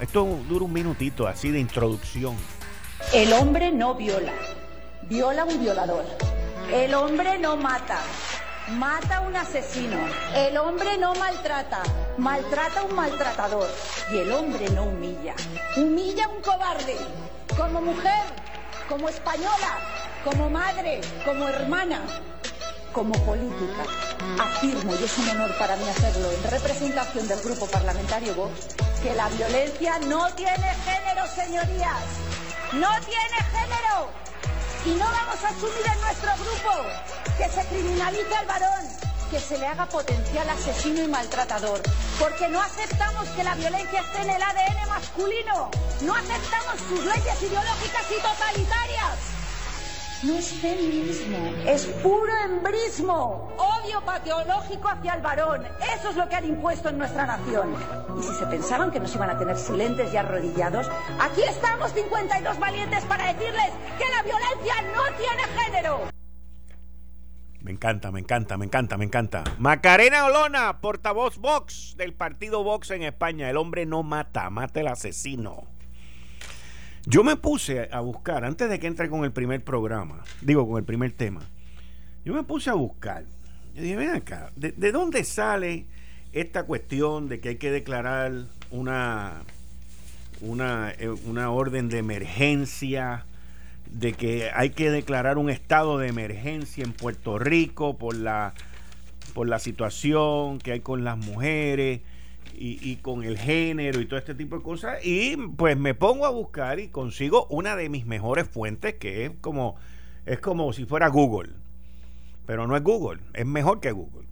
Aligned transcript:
Esto 0.00 0.26
dura 0.46 0.66
un 0.66 0.72
minutito 0.74 1.26
así 1.26 1.50
de 1.50 1.58
introducción. 1.58 2.36
El 3.14 3.32
hombre 3.32 3.72
no 3.72 3.94
viola, 3.94 4.32
viola 5.08 5.44
un 5.44 5.58
violador. 5.58 6.04
El 6.70 6.92
hombre 6.92 7.38
no 7.38 7.56
mata, 7.56 8.00
mata 8.72 9.20
un 9.20 9.34
asesino. 9.34 9.96
El 10.34 10.58
hombre 10.58 10.98
no 10.98 11.14
maltrata, 11.14 11.82
maltrata 12.18 12.82
un 12.82 12.94
maltratador. 12.94 13.68
Y 14.12 14.18
el 14.18 14.32
hombre 14.32 14.68
no 14.70 14.84
humilla, 14.84 15.34
humilla 15.78 16.28
un 16.28 16.42
cobarde. 16.42 16.96
Como 17.56 17.80
mujer, 17.80 18.24
como 18.90 19.08
española, 19.08 19.78
como 20.24 20.50
madre, 20.50 21.00
como 21.24 21.48
hermana, 21.48 22.02
como 22.96 23.12
política, 23.26 23.84
afirmo, 24.40 24.94
y 24.94 25.04
es 25.04 25.18
un 25.18 25.28
honor 25.28 25.54
para 25.58 25.76
mí 25.76 25.86
hacerlo, 25.86 26.32
en 26.32 26.50
representación 26.50 27.28
del 27.28 27.42
Grupo 27.42 27.66
Parlamentario 27.66 28.34
Vox, 28.34 28.52
que 29.02 29.14
la 29.14 29.28
violencia 29.28 29.98
no 29.98 30.32
tiene 30.32 30.74
género, 30.82 31.26
señorías. 31.26 32.02
No 32.72 32.88
tiene 33.04 33.36
género. 33.52 34.08
Y 34.86 34.90
no 34.98 35.04
vamos 35.04 35.44
a 35.44 35.48
asumir 35.48 35.86
en 35.92 36.00
nuestro 36.00 36.30
grupo 36.36 36.72
que 37.36 37.48
se 37.50 37.66
criminalice 37.68 38.34
al 38.34 38.46
varón, 38.46 38.88
que 39.30 39.40
se 39.40 39.58
le 39.58 39.66
haga 39.66 39.84
potencial 39.84 40.48
asesino 40.48 41.02
y 41.02 41.08
maltratador. 41.08 41.82
Porque 42.18 42.48
no 42.48 42.62
aceptamos 42.62 43.28
que 43.36 43.44
la 43.44 43.56
violencia 43.56 44.00
esté 44.00 44.22
en 44.22 44.30
el 44.30 44.42
ADN 44.42 44.88
masculino. 44.88 45.70
No 46.00 46.14
aceptamos 46.14 46.80
sus 46.88 47.04
leyes 47.04 47.42
ideológicas 47.42 48.06
y 48.10 48.22
totalitarias. 48.22 49.35
No 50.26 50.34
es 50.34 50.54
feminismo, 50.54 51.38
es 51.66 51.86
puro 52.02 52.32
embrismo, 52.44 53.48
odio 53.58 54.00
pateológico 54.04 54.88
hacia 54.88 55.14
el 55.14 55.22
varón. 55.22 55.62
Eso 55.96 56.10
es 56.10 56.16
lo 56.16 56.28
que 56.28 56.34
han 56.34 56.44
impuesto 56.44 56.88
en 56.88 56.98
nuestra 56.98 57.26
nación. 57.26 57.72
Y 58.18 58.22
si 58.24 58.34
se 58.34 58.46
pensaban 58.46 58.90
que 58.90 58.98
nos 58.98 59.14
iban 59.14 59.30
a 59.30 59.38
tener 59.38 59.56
silentes 59.56 60.12
y 60.12 60.16
arrodillados, 60.16 60.90
aquí 61.20 61.42
estamos 61.42 61.92
52 61.92 62.58
valientes 62.58 63.04
para 63.04 63.32
decirles 63.32 63.70
que 63.98 64.04
la 64.08 64.22
violencia 64.24 64.74
no 64.96 65.02
tiene 65.16 65.62
género. 65.62 66.00
Me 67.60 67.70
encanta, 67.70 68.10
me 68.10 68.18
encanta, 68.18 68.56
me 68.56 68.64
encanta, 68.64 68.96
me 68.96 69.04
encanta. 69.04 69.44
Macarena 69.58 70.24
Olona, 70.24 70.80
portavoz 70.80 71.38
Vox 71.38 71.94
del 71.96 72.14
partido 72.14 72.64
Vox 72.64 72.90
en 72.90 73.04
España. 73.04 73.48
El 73.48 73.56
hombre 73.56 73.86
no 73.86 74.02
mata, 74.02 74.50
mata 74.50 74.80
el 74.80 74.88
asesino. 74.88 75.75
Yo 77.08 77.22
me 77.22 77.36
puse 77.36 77.88
a 77.92 78.00
buscar, 78.00 78.44
antes 78.44 78.68
de 78.68 78.80
que 78.80 78.88
entre 78.88 79.08
con 79.08 79.24
el 79.24 79.30
primer 79.30 79.62
programa, 79.62 80.24
digo 80.40 80.68
con 80.68 80.76
el 80.76 80.84
primer 80.84 81.12
tema, 81.12 81.40
yo 82.24 82.34
me 82.34 82.42
puse 82.42 82.68
a 82.68 82.74
buscar. 82.74 83.22
Yo 83.76 83.82
dije, 83.82 83.94
ven 83.94 84.10
acá, 84.10 84.50
¿de, 84.56 84.90
dónde 84.90 85.22
sale 85.22 85.86
esta 86.32 86.64
cuestión 86.64 87.28
de 87.28 87.38
que 87.38 87.50
hay 87.50 87.56
que 87.56 87.70
declarar 87.70 88.32
una, 88.72 89.42
una, 90.40 90.90
eh, 90.98 91.08
una 91.08 91.50
orden 91.50 91.88
de 91.88 91.98
emergencia? 91.98 93.24
de 93.88 94.14
que 94.14 94.50
hay 94.52 94.70
que 94.70 94.90
declarar 94.90 95.38
un 95.38 95.48
estado 95.48 95.98
de 95.98 96.08
emergencia 96.08 96.82
en 96.82 96.92
Puerto 96.92 97.38
Rico 97.38 97.96
por 97.96 98.16
la 98.16 98.52
por 99.32 99.48
la 99.48 99.60
situación 99.60 100.58
que 100.58 100.72
hay 100.72 100.80
con 100.80 101.04
las 101.04 101.16
mujeres 101.16 102.00
y, 102.58 102.96
con 102.96 103.22
el 103.22 103.38
género 103.38 104.00
y 104.00 104.06
todo 104.06 104.18
este 104.18 104.34
tipo 104.34 104.56
de 104.56 104.62
cosas. 104.62 105.04
Y 105.04 105.36
pues 105.36 105.76
me 105.76 105.94
pongo 105.94 106.26
a 106.26 106.30
buscar 106.30 106.80
y 106.80 106.88
consigo 106.88 107.46
una 107.50 107.76
de 107.76 107.88
mis 107.88 108.06
mejores 108.06 108.48
fuentes, 108.48 108.94
que 108.94 109.26
es 109.26 109.32
como, 109.40 109.76
es 110.24 110.40
como 110.40 110.72
si 110.72 110.84
fuera 110.84 111.08
Google. 111.08 111.52
Pero 112.46 112.66
no 112.66 112.76
es 112.76 112.82
Google, 112.82 113.20
es 113.34 113.46
mejor 113.46 113.80
que 113.80 113.92
Google. 113.92 114.26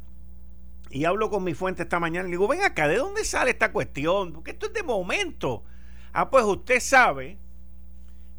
Y 0.91 1.05
hablo 1.05 1.29
con 1.29 1.43
mi 1.43 1.55
fuente 1.55 1.83
esta 1.83 1.99
mañana 1.99 2.29
y 2.29 2.31
le 2.31 2.37
digo, 2.37 2.47
ven 2.47 2.62
acá, 2.62 2.87
¿de 2.87 2.97
dónde 2.97 3.25
sale 3.25 3.51
esta 3.51 3.73
cuestión? 3.73 4.33
Porque 4.33 4.53
esto 4.53 4.67
es 4.67 4.73
de 4.73 4.85
momento. 4.85 5.65
Ah, 6.12 6.31
pues 6.31 6.45
usted 6.45 6.79
sabe 6.79 7.39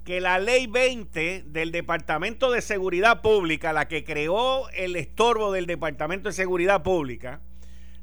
que 0.05 0.21
la 0.21 0.39
ley 0.39 0.67
20 0.67 1.45
del 1.47 1.71
Departamento 1.71 2.51
de 2.51 2.61
Seguridad 2.61 3.21
Pública, 3.21 3.73
la 3.73 3.87
que 3.87 4.03
creó 4.05 4.69
el 4.69 4.95
estorbo 4.95 5.51
del 5.51 5.65
Departamento 5.65 6.29
de 6.29 6.33
Seguridad 6.33 6.83
Pública, 6.83 7.41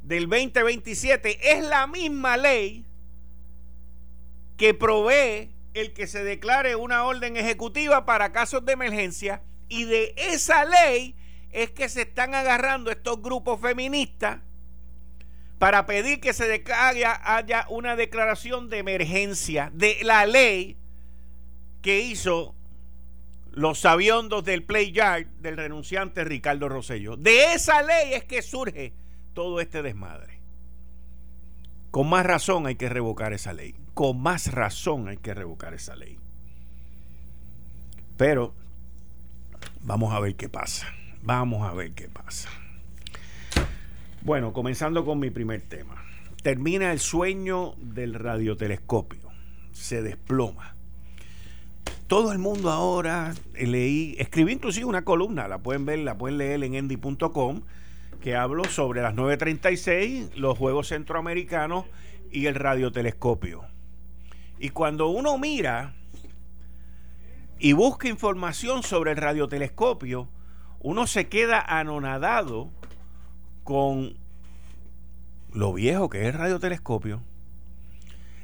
del 0.02 0.28
2027 0.28 1.52
es 1.52 1.64
la 1.64 1.86
misma 1.86 2.36
ley 2.36 2.84
que 4.56 4.74
provee 4.74 5.50
el 5.74 5.92
que 5.92 6.06
se 6.06 6.22
declare 6.24 6.76
una 6.76 7.04
orden 7.04 7.36
ejecutiva 7.36 8.04
para 8.04 8.32
casos 8.32 8.64
de 8.64 8.72
emergencia 8.72 9.42
y 9.68 9.84
de 9.84 10.14
esa 10.16 10.64
ley 10.64 11.14
es 11.50 11.70
que 11.70 11.88
se 11.88 12.02
están 12.02 12.34
agarrando 12.34 12.90
estos 12.90 13.22
grupos 13.22 13.60
feministas 13.60 14.40
para 15.58 15.86
pedir 15.86 16.20
que 16.20 16.32
se 16.32 16.64
haya, 16.74 17.20
haya 17.24 17.66
una 17.68 17.94
declaración 17.94 18.68
de 18.68 18.78
emergencia 18.78 19.70
de 19.72 19.98
la 20.02 20.26
ley 20.26 20.76
que 21.80 22.00
hizo 22.00 22.54
los 23.52 23.80
sabiondos 23.80 24.44
del 24.44 24.64
Play 24.64 24.92
Yard 24.92 25.26
del 25.40 25.56
renunciante 25.56 26.24
Ricardo 26.24 26.68
Rosello. 26.68 27.16
De 27.16 27.52
esa 27.52 27.82
ley 27.82 28.14
es 28.14 28.24
que 28.24 28.42
surge 28.42 28.92
todo 29.34 29.60
este 29.60 29.82
desmadre. 29.82 30.40
Con 31.90 32.08
más 32.08 32.24
razón 32.24 32.66
hay 32.66 32.76
que 32.76 32.88
revocar 32.88 33.32
esa 33.32 33.52
ley. 33.52 33.74
Con 33.94 34.20
más 34.20 34.50
razón 34.52 35.08
hay 35.08 35.18
que 35.18 35.34
revocar 35.34 35.74
esa 35.74 35.94
ley. 35.94 36.18
Pero 38.16 38.54
vamos 39.82 40.14
a 40.14 40.20
ver 40.20 40.34
qué 40.36 40.48
pasa. 40.48 40.86
Vamos 41.22 41.68
a 41.68 41.74
ver 41.74 41.92
qué 41.92 42.08
pasa. 42.08 42.48
Bueno, 44.22 44.52
comenzando 44.52 45.04
con 45.04 45.18
mi 45.18 45.30
primer 45.30 45.60
tema. 45.62 46.02
Termina 46.42 46.92
el 46.92 46.98
sueño 46.98 47.74
del 47.76 48.14
radiotelescopio. 48.14 49.30
Se 49.72 50.02
desploma. 50.02 50.74
Todo 52.06 52.32
el 52.32 52.38
mundo 52.38 52.70
ahora 52.70 53.34
leí, 53.54 54.16
escribí 54.18 54.52
inclusive 54.52 54.84
una 54.84 55.04
columna, 55.04 55.48
la 55.48 55.58
pueden 55.58 55.86
ver, 55.86 56.00
la 56.00 56.18
pueden 56.18 56.38
leer 56.38 56.62
en 56.62 56.74
endy.com 56.74 57.62
que 58.22 58.34
hablo 58.36 58.64
sobre 58.64 59.02
las 59.02 59.14
9.36, 59.14 60.34
los 60.36 60.56
Juegos 60.56 60.88
Centroamericanos 60.88 61.84
y 62.30 62.46
el 62.46 62.54
radiotelescopio. 62.54 63.64
Y 64.58 64.70
cuando 64.70 65.08
uno 65.08 65.36
mira 65.38 65.94
y 67.58 67.72
busca 67.72 68.08
información 68.08 68.82
sobre 68.84 69.10
el 69.10 69.18
radiotelescopio, 69.18 70.28
uno 70.80 71.06
se 71.06 71.28
queda 71.28 71.60
anonadado 71.60 72.70
con 73.64 74.16
lo 75.52 75.72
viejo 75.72 76.08
que 76.08 76.22
es 76.22 76.28
el 76.28 76.34
radiotelescopio. 76.34 77.20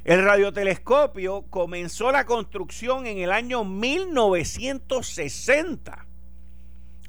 El 0.05 0.25
radiotelescopio 0.25 1.43
comenzó 1.51 2.11
la 2.11 2.27
construcción 2.27 3.07
en 3.07 3.19
el 3.19 3.31
año 3.31 3.63
1960, 3.63 6.05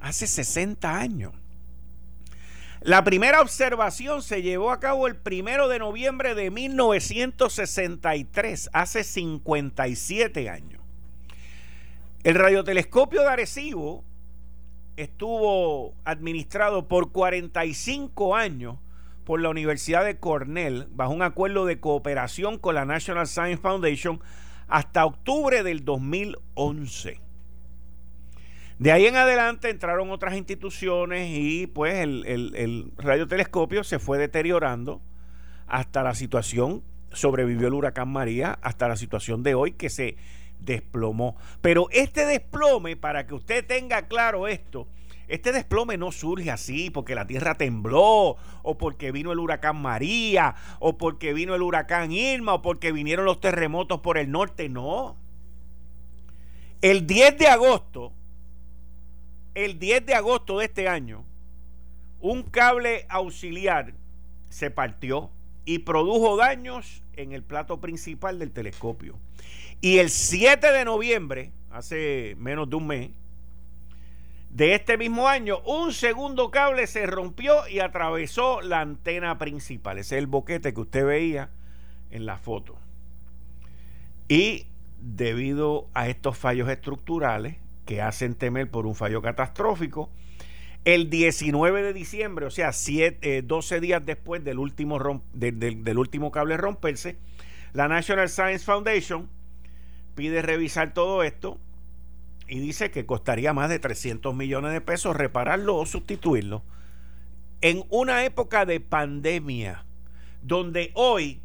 hace 0.01 0.28
60 0.28 1.00
años. 1.00 1.39
La 2.82 3.04
primera 3.04 3.42
observación 3.42 4.22
se 4.22 4.42
llevó 4.42 4.72
a 4.72 4.80
cabo 4.80 5.08
el 5.08 5.18
primero 5.18 5.68
de 5.68 5.80
noviembre 5.80 6.34
de 6.34 6.50
1963, 6.50 8.70
hace 8.72 9.04
57 9.04 10.50
años. 10.50 10.81
El 12.24 12.36
radiotelescopio 12.36 13.20
de 13.22 13.28
Arecibo 13.28 14.06
estuvo 14.96 15.94
administrado 16.06 16.88
por 16.88 17.12
45 17.12 18.38
años 18.38 18.78
por 19.25 19.42
la 19.42 19.50
Universidad 19.50 20.06
de 20.06 20.18
Cornell 20.18 20.88
bajo 20.92 21.12
un 21.12 21.22
acuerdo 21.22 21.66
de 21.66 21.82
cooperación 21.82 22.58
con 22.58 22.75
la 22.75 22.86
National 22.86 23.28
Science 23.28 23.62
Foundation 23.62 24.22
hasta 24.70 25.06
octubre 25.06 25.64
del 25.64 25.84
2011. 25.84 27.20
De 28.80 28.94
ahí 28.94 29.08
en 29.08 29.18
adelante 29.18 29.70
entraron 29.70 30.10
otras 30.10 30.36
instituciones 30.36 31.28
y 31.30 31.68
pues 31.68 31.96
el, 32.02 32.94
radiotelescopio 32.98 33.84
se 33.84 34.00
fue 34.00 34.18
deteriorando 34.18 35.02
hasta 35.68 36.02
la 36.02 36.16
situación, 36.16 36.81
sobrevivió 37.12 37.68
el 37.68 37.74
huracán 37.74 38.08
María, 38.08 38.58
hasta 38.62 38.88
la 38.88 38.96
situación 38.96 39.44
de 39.44 39.54
hoy 39.54 39.74
que 39.74 39.90
se 39.90 40.16
desplomó. 40.62 41.36
Pero 41.60 41.88
este 41.92 42.26
desplome, 42.26 42.96
para 42.96 43.28
que 43.28 43.34
usted 43.34 43.68
tenga 43.68 44.08
claro 44.08 44.48
esto, 44.48 44.88
Este 45.28 45.52
desplome 45.52 45.96
no 45.98 46.12
surge 46.12 46.50
así 46.50 46.90
porque 46.90 47.14
la 47.14 47.28
tierra 47.28 47.56
tembló, 47.56 48.38
o 48.64 48.78
porque 48.80 49.12
vino 49.12 49.32
el 49.32 49.38
huracán 49.38 49.80
María, 49.80 50.56
o 50.80 50.98
porque 50.98 51.34
vino 51.34 51.54
el 51.54 51.62
huracán 51.62 52.12
Irma, 52.12 52.56
o 52.56 52.62
porque 52.64 52.92
vinieron 52.92 53.25
los 53.25 53.40
terremotos 53.40 54.00
por 54.00 54.18
el 54.18 54.32
norte. 54.32 54.70
No. 54.70 55.18
El 56.82 57.06
10 57.06 57.38
de 57.38 57.48
agosto, 57.48 58.14
el 59.66 59.78
10 59.78 60.06
de 60.06 60.16
agosto 60.16 60.60
de 60.60 60.66
este 60.66 60.88
año, 60.88 61.26
un 62.22 62.44
cable 62.44 63.06
auxiliar 63.10 63.94
se 64.50 64.72
partió 64.72 65.30
y 65.66 65.80
produjo 65.80 66.38
daños 66.38 67.04
en 67.14 67.34
el 67.34 67.44
plato 67.44 67.80
principal 67.82 68.40
del 68.40 68.52
telescopio. 68.52 69.18
Y 69.82 69.98
el 69.98 70.10
7 70.10 70.72
de 70.72 70.86
noviembre, 70.86 71.52
hace 71.72 72.36
menos 72.40 72.70
de 72.70 72.76
un 72.78 72.88
mes, 72.88 73.10
de 74.50 74.74
este 74.74 74.98
mismo 74.98 75.28
año, 75.28 75.60
un 75.66 75.94
segundo 75.94 76.52
cable 76.52 76.88
se 76.88 77.06
rompió 77.06 77.68
y 77.68 77.80
atravesó 77.80 78.62
la 78.62 78.80
antena 78.80 79.38
principal. 79.38 79.98
Ese 79.98 80.16
es 80.16 80.20
el 80.20 80.28
boquete 80.28 80.74
que 80.74 80.82
usted 80.82 81.06
veía 81.06 81.50
en 82.12 82.26
la 82.26 82.38
foto. 82.38 82.78
Y 84.28 84.66
debido 85.02 85.88
a 85.94 86.08
estos 86.08 86.38
fallos 86.38 86.70
estructurales 86.70 87.58
que 87.89 88.03
hacen 88.03 88.36
temer 88.36 88.69
por 88.69 88.86
un 88.86 88.94
fallo 88.94 89.24
catastrófico, 89.24 90.12
el 90.86 91.09
19 91.09 91.81
de 91.81 91.91
diciembre, 91.91 92.45
o 92.45 92.51
sea, 92.51 92.68
12 92.68 93.18
eh, 93.24 93.80
días 93.81 94.06
después 94.06 94.44
del 94.44 94.59
último, 94.59 95.24
del 95.33 95.97
último 95.97 96.30
cable 96.30 96.56
romperse, 96.56 97.18
la 97.74 97.88
National 97.88 98.30
Science 98.30 98.63
Foundation 98.63 99.27
pide 100.13 100.44
revisar 100.44 100.94
todo 100.94 101.24
esto 101.24 101.57
y 102.47 102.59
dice 102.59 102.91
que 102.91 103.07
costaría 103.07 103.53
más 103.53 103.71
de 103.71 103.80
300 103.80 104.36
millones 104.36 104.71
de 104.71 104.81
pesos 104.81 105.15
repararlo 105.15 105.75
o 105.75 105.88
sustituirlo. 105.88 106.62
En 107.62 107.86
una 107.89 108.24
época 108.24 108.68
de 108.68 108.81
pandemia, 108.81 109.83
donde 110.44 110.91
hoy 110.94 111.41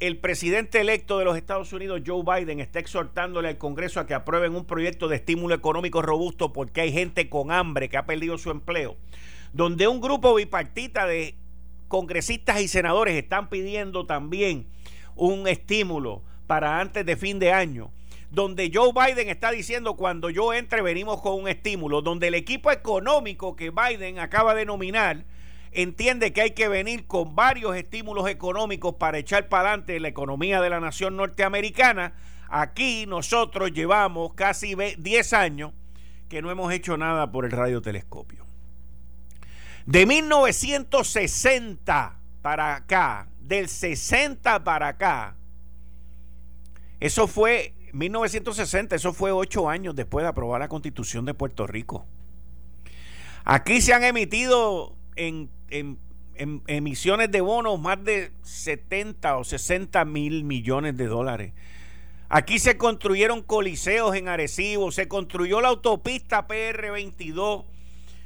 el 0.00 0.16
presidente 0.18 0.80
electo 0.80 1.18
de 1.18 1.24
los 1.24 1.36
Estados 1.36 1.72
Unidos, 1.72 2.02
Joe 2.06 2.22
Biden, 2.22 2.60
está 2.60 2.78
exhortándole 2.78 3.48
al 3.48 3.58
Congreso 3.58 3.98
a 3.98 4.06
que 4.06 4.14
aprueben 4.14 4.54
un 4.54 4.64
proyecto 4.64 5.08
de 5.08 5.16
estímulo 5.16 5.54
económico 5.54 6.02
robusto 6.02 6.52
porque 6.52 6.82
hay 6.82 6.92
gente 6.92 7.28
con 7.28 7.50
hambre 7.50 7.88
que 7.88 7.96
ha 7.96 8.06
perdido 8.06 8.38
su 8.38 8.50
empleo, 8.50 8.96
donde 9.52 9.88
un 9.88 10.00
grupo 10.00 10.34
bipartita 10.34 11.06
de 11.06 11.34
congresistas 11.88 12.60
y 12.60 12.68
senadores 12.68 13.16
están 13.16 13.48
pidiendo 13.48 14.06
también 14.06 14.66
un 15.16 15.48
estímulo 15.48 16.22
para 16.46 16.80
antes 16.80 17.04
de 17.04 17.16
fin 17.16 17.40
de 17.40 17.52
año, 17.52 17.90
donde 18.30 18.70
Joe 18.72 18.92
Biden 18.92 19.28
está 19.28 19.50
diciendo 19.50 19.96
cuando 19.96 20.30
yo 20.30 20.54
entre 20.54 20.80
venimos 20.80 21.20
con 21.20 21.34
un 21.34 21.48
estímulo, 21.48 22.02
donde 22.02 22.28
el 22.28 22.34
equipo 22.34 22.70
económico 22.70 23.56
que 23.56 23.70
Biden 23.70 24.20
acaba 24.20 24.54
de 24.54 24.64
nominar, 24.64 25.24
entiende 25.72 26.32
que 26.32 26.42
hay 26.42 26.50
que 26.52 26.68
venir 26.68 27.06
con 27.06 27.34
varios 27.34 27.74
estímulos 27.76 28.28
económicos 28.28 28.94
para 28.94 29.18
echar 29.18 29.48
para 29.48 29.70
adelante 29.70 29.98
la 30.00 30.08
economía 30.08 30.60
de 30.60 30.70
la 30.70 30.80
nación 30.80 31.16
norteamericana. 31.16 32.14
Aquí 32.48 33.06
nosotros 33.06 33.72
llevamos 33.72 34.34
casi 34.34 34.74
10 34.74 35.32
años 35.32 35.72
que 36.28 36.42
no 36.42 36.50
hemos 36.50 36.72
hecho 36.72 36.96
nada 36.96 37.30
por 37.30 37.44
el 37.44 37.50
radiotelescopio. 37.50 38.46
De 39.86 40.06
1960 40.06 42.16
para 42.42 42.76
acá, 42.76 43.28
del 43.40 43.68
60 43.68 44.64
para 44.64 44.88
acá, 44.88 45.36
eso 47.00 47.26
fue 47.26 47.74
1960, 47.92 48.96
eso 48.96 49.12
fue 49.12 49.32
ocho 49.32 49.68
años 49.68 49.96
después 49.96 50.24
de 50.24 50.28
aprobar 50.28 50.60
la 50.60 50.68
constitución 50.68 51.24
de 51.24 51.34
Puerto 51.34 51.66
Rico. 51.66 52.06
Aquí 53.44 53.80
se 53.80 53.94
han 53.94 54.04
emitido 54.04 54.94
en 55.16 55.50
en, 55.70 55.98
emisiones 56.66 57.30
de 57.30 57.40
bonos 57.40 57.80
más 57.80 58.02
de 58.04 58.32
70 58.42 59.38
o 59.38 59.44
60 59.44 60.04
mil 60.04 60.44
millones 60.44 60.96
de 60.96 61.06
dólares. 61.06 61.52
Aquí 62.28 62.58
se 62.58 62.76
construyeron 62.76 63.42
coliseos 63.42 64.14
en 64.14 64.28
Arecibo, 64.28 64.92
se 64.92 65.08
construyó 65.08 65.60
la 65.60 65.68
autopista 65.68 66.46
PR22, 66.46 67.64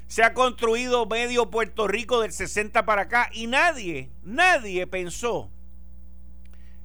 se 0.08 0.24
ha 0.24 0.34
construido 0.34 1.06
medio 1.06 1.50
Puerto 1.50 1.88
Rico 1.88 2.20
del 2.20 2.32
60 2.32 2.84
para 2.84 3.02
acá 3.02 3.30
y 3.32 3.46
nadie, 3.46 4.10
nadie 4.22 4.86
pensó 4.86 5.50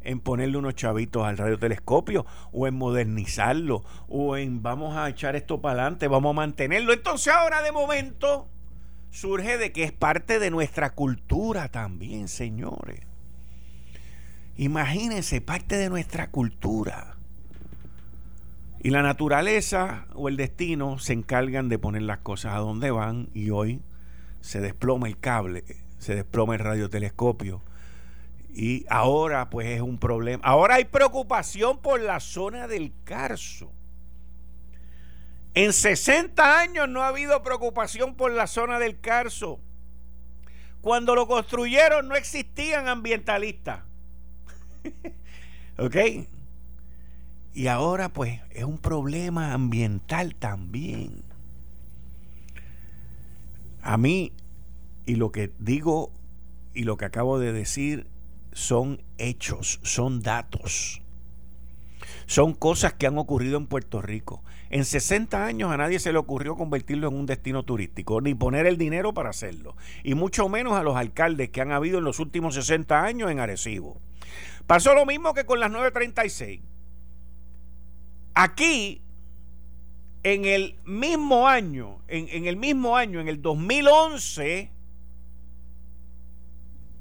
en 0.08 0.22
ponerle 0.22 0.58
unos 0.58 0.76
chavitos 0.76 1.26
al 1.26 1.38
radiotelescopio 1.38 2.26
o 2.54 2.68
en 2.68 2.76
modernizarlo 2.76 3.84
o 4.08 4.38
en 4.38 4.64
vamos 4.64 4.96
a 4.96 5.10
echar 5.10 5.36
esto 5.36 5.60
para 5.60 5.82
adelante, 5.82 6.08
vamos 6.08 6.30
a 6.30 6.34
mantenerlo. 6.34 6.94
Entonces 6.94 7.34
ahora 7.34 7.62
de 7.62 7.74
momento 7.74 8.48
surge 9.20 9.58
de 9.58 9.72
que 9.72 9.84
es 9.84 9.92
parte 9.92 10.38
de 10.38 10.52
nuestra 10.52 10.92
cultura 10.92 11.70
también, 11.70 12.28
señores. 12.28 13.00
Imagínense, 14.58 15.42
parte 15.42 15.76
de 15.76 15.90
nuestra 15.90 16.30
cultura. 16.30 17.16
Y 18.84 18.92
la 18.92 19.02
naturaleza 19.02 20.06
o 20.14 20.30
el 20.30 20.38
destino 20.38 21.00
se 21.00 21.14
encargan 21.14 21.68
de 21.68 21.80
poner 21.80 22.04
las 22.04 22.20
cosas 22.20 22.54
a 22.54 22.60
donde 22.60 22.92
van 22.92 23.30
y 23.34 23.50
hoy 23.50 23.82
se 24.42 24.62
desploma 24.62 25.08
el 25.08 25.18
cable, 25.18 25.64
se 25.98 26.14
desploma 26.14 26.54
el 26.54 26.60
radiotelescopio. 26.60 27.64
Y 28.54 28.86
ahora 28.88 29.50
pues 29.50 29.68
es 29.68 29.82
un 29.82 29.98
problema. 29.98 30.44
Ahora 30.44 30.76
hay 30.76 30.86
preocupación 30.86 31.80
por 31.80 32.00
la 32.02 32.20
zona 32.20 32.68
del 32.68 32.94
Carso. 33.04 33.72
En 35.58 35.74
60 35.74 36.60
años 36.60 36.88
no 36.88 37.02
ha 37.02 37.08
habido 37.08 37.42
preocupación 37.42 38.14
por 38.14 38.32
la 38.32 38.46
zona 38.46 38.78
del 38.78 39.00
Carso. 39.00 39.60
Cuando 40.82 41.16
lo 41.16 41.28
construyeron 41.28 42.08
no 42.08 42.16
existían 42.16 42.88
ambientalistas. 42.88 43.80
¿Ok? 45.80 45.96
Y 47.56 47.66
ahora 47.66 48.10
pues 48.10 48.40
es 48.52 48.66
un 48.66 48.78
problema 48.78 49.54
ambiental 49.54 50.36
también. 50.36 51.24
A 53.82 53.98
mí, 53.98 54.34
y 55.08 55.16
lo 55.16 55.32
que 55.32 55.52
digo 55.58 56.12
y 56.76 56.84
lo 56.84 56.98
que 56.98 57.06
acabo 57.06 57.40
de 57.40 57.52
decir 57.52 58.06
son 58.54 59.02
hechos, 59.18 59.80
son 59.82 60.22
datos. 60.22 61.02
Son 62.28 62.54
cosas 62.54 62.94
que 62.94 63.08
han 63.08 63.18
ocurrido 63.18 63.58
en 63.58 63.66
Puerto 63.66 64.04
Rico. 64.04 64.44
En 64.70 64.84
60 64.84 65.46
años 65.46 65.72
a 65.72 65.78
nadie 65.78 66.00
se 66.00 66.12
le 66.12 66.18
ocurrió 66.18 66.56
convertirlo 66.56 67.08
en 67.08 67.16
un 67.16 67.26
destino 67.26 67.64
turístico, 67.64 68.20
ni 68.20 68.36
poner 68.36 68.66
el 68.66 68.78
dinero 68.78 69.14
para 69.14 69.30
hacerlo, 69.30 69.76
y 70.04 70.14
mucho 70.14 70.50
menos 70.50 70.74
a 70.74 70.84
los 70.84 70.98
alcaldes 70.98 71.50
que 71.50 71.62
han 71.62 71.72
habido 71.72 72.00
en 72.00 72.04
los 72.04 72.20
últimos 72.20 72.56
60 72.56 73.04
años 73.04 73.32
en 73.32 73.40
Arecibo. 73.40 74.02
Pasó 74.66 74.94
lo 74.94 75.06
mismo 75.06 75.34
que 75.34 75.46
con 75.46 75.60
las 75.60 75.72
936. 75.72 76.60
Aquí, 78.34 79.02
en 80.24 80.46
el 80.46 80.76
mismo 80.86 81.48
año, 81.48 82.00
en, 82.10 82.46
el 82.46 82.58
mismo 82.58 82.98
año, 82.98 83.22
en 83.22 83.30
el 83.30 83.42
2011, 83.42 84.70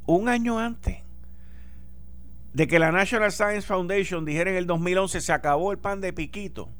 un 0.06 0.28
año 0.28 0.60
antes 0.60 0.98
de 2.52 2.68
que 2.68 2.78
la 2.78 2.92
National 2.92 3.32
Science 3.32 3.66
Foundation 3.66 4.24
dijera 4.24 4.50
en 4.52 4.56
el 4.56 4.66
2011 4.66 5.20
se 5.20 5.32
acabó 5.32 5.72
el 5.72 5.78
pan 5.78 6.00
de 6.00 6.12
piquito 6.12 6.70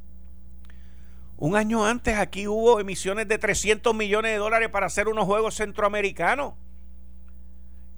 un 1.38 1.54
año 1.54 1.84
antes 1.84 2.16
aquí 2.16 2.48
hubo 2.48 2.80
emisiones 2.80 3.28
de 3.28 3.38
300 3.38 3.94
millones 3.94 4.32
de 4.32 4.38
dólares 4.38 4.70
para 4.70 4.86
hacer 4.86 5.08
unos 5.08 5.26
Juegos 5.26 5.56
Centroamericanos 5.56 6.54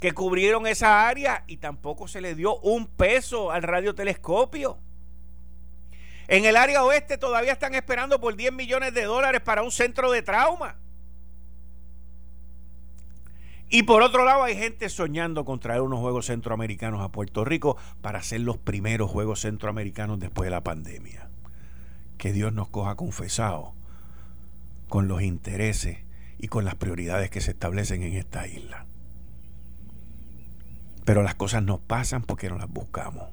que 0.00 0.12
cubrieron 0.12 0.66
esa 0.66 1.08
área 1.08 1.44
y 1.46 1.56
tampoco 1.58 2.08
se 2.08 2.20
le 2.20 2.34
dio 2.34 2.58
un 2.60 2.86
peso 2.86 3.50
al 3.50 3.62
radiotelescopio. 3.62 4.78
En 6.28 6.44
el 6.44 6.56
área 6.56 6.84
oeste 6.84 7.16
todavía 7.16 7.52
están 7.52 7.74
esperando 7.74 8.20
por 8.20 8.36
10 8.36 8.52
millones 8.52 8.92
de 8.94 9.04
dólares 9.04 9.40
para 9.40 9.62
un 9.62 9.70
centro 9.70 10.10
de 10.10 10.22
trauma. 10.22 10.76
Y 13.70 13.82
por 13.84 14.02
otro 14.02 14.24
lado 14.24 14.44
hay 14.44 14.56
gente 14.56 14.88
soñando 14.88 15.44
con 15.44 15.60
traer 15.60 15.82
unos 15.82 16.00
Juegos 16.00 16.26
Centroamericanos 16.26 17.02
a 17.02 17.10
Puerto 17.10 17.44
Rico 17.44 17.76
para 18.00 18.20
hacer 18.20 18.40
los 18.40 18.56
primeros 18.56 19.10
Juegos 19.10 19.40
Centroamericanos 19.40 20.18
después 20.18 20.46
de 20.46 20.50
la 20.50 20.62
pandemia 20.62 21.27
que 22.18 22.32
Dios 22.32 22.52
nos 22.52 22.68
coja 22.68 22.96
confesado 22.96 23.72
con 24.88 25.08
los 25.08 25.22
intereses 25.22 25.98
y 26.38 26.48
con 26.48 26.64
las 26.64 26.74
prioridades 26.74 27.30
que 27.30 27.40
se 27.40 27.52
establecen 27.52 28.02
en 28.02 28.14
esta 28.14 28.46
isla. 28.46 28.86
Pero 31.04 31.22
las 31.22 31.36
cosas 31.36 31.62
nos 31.62 31.80
pasan 31.80 32.22
porque 32.22 32.50
no 32.50 32.58
las 32.58 32.68
buscamos. 32.68 33.30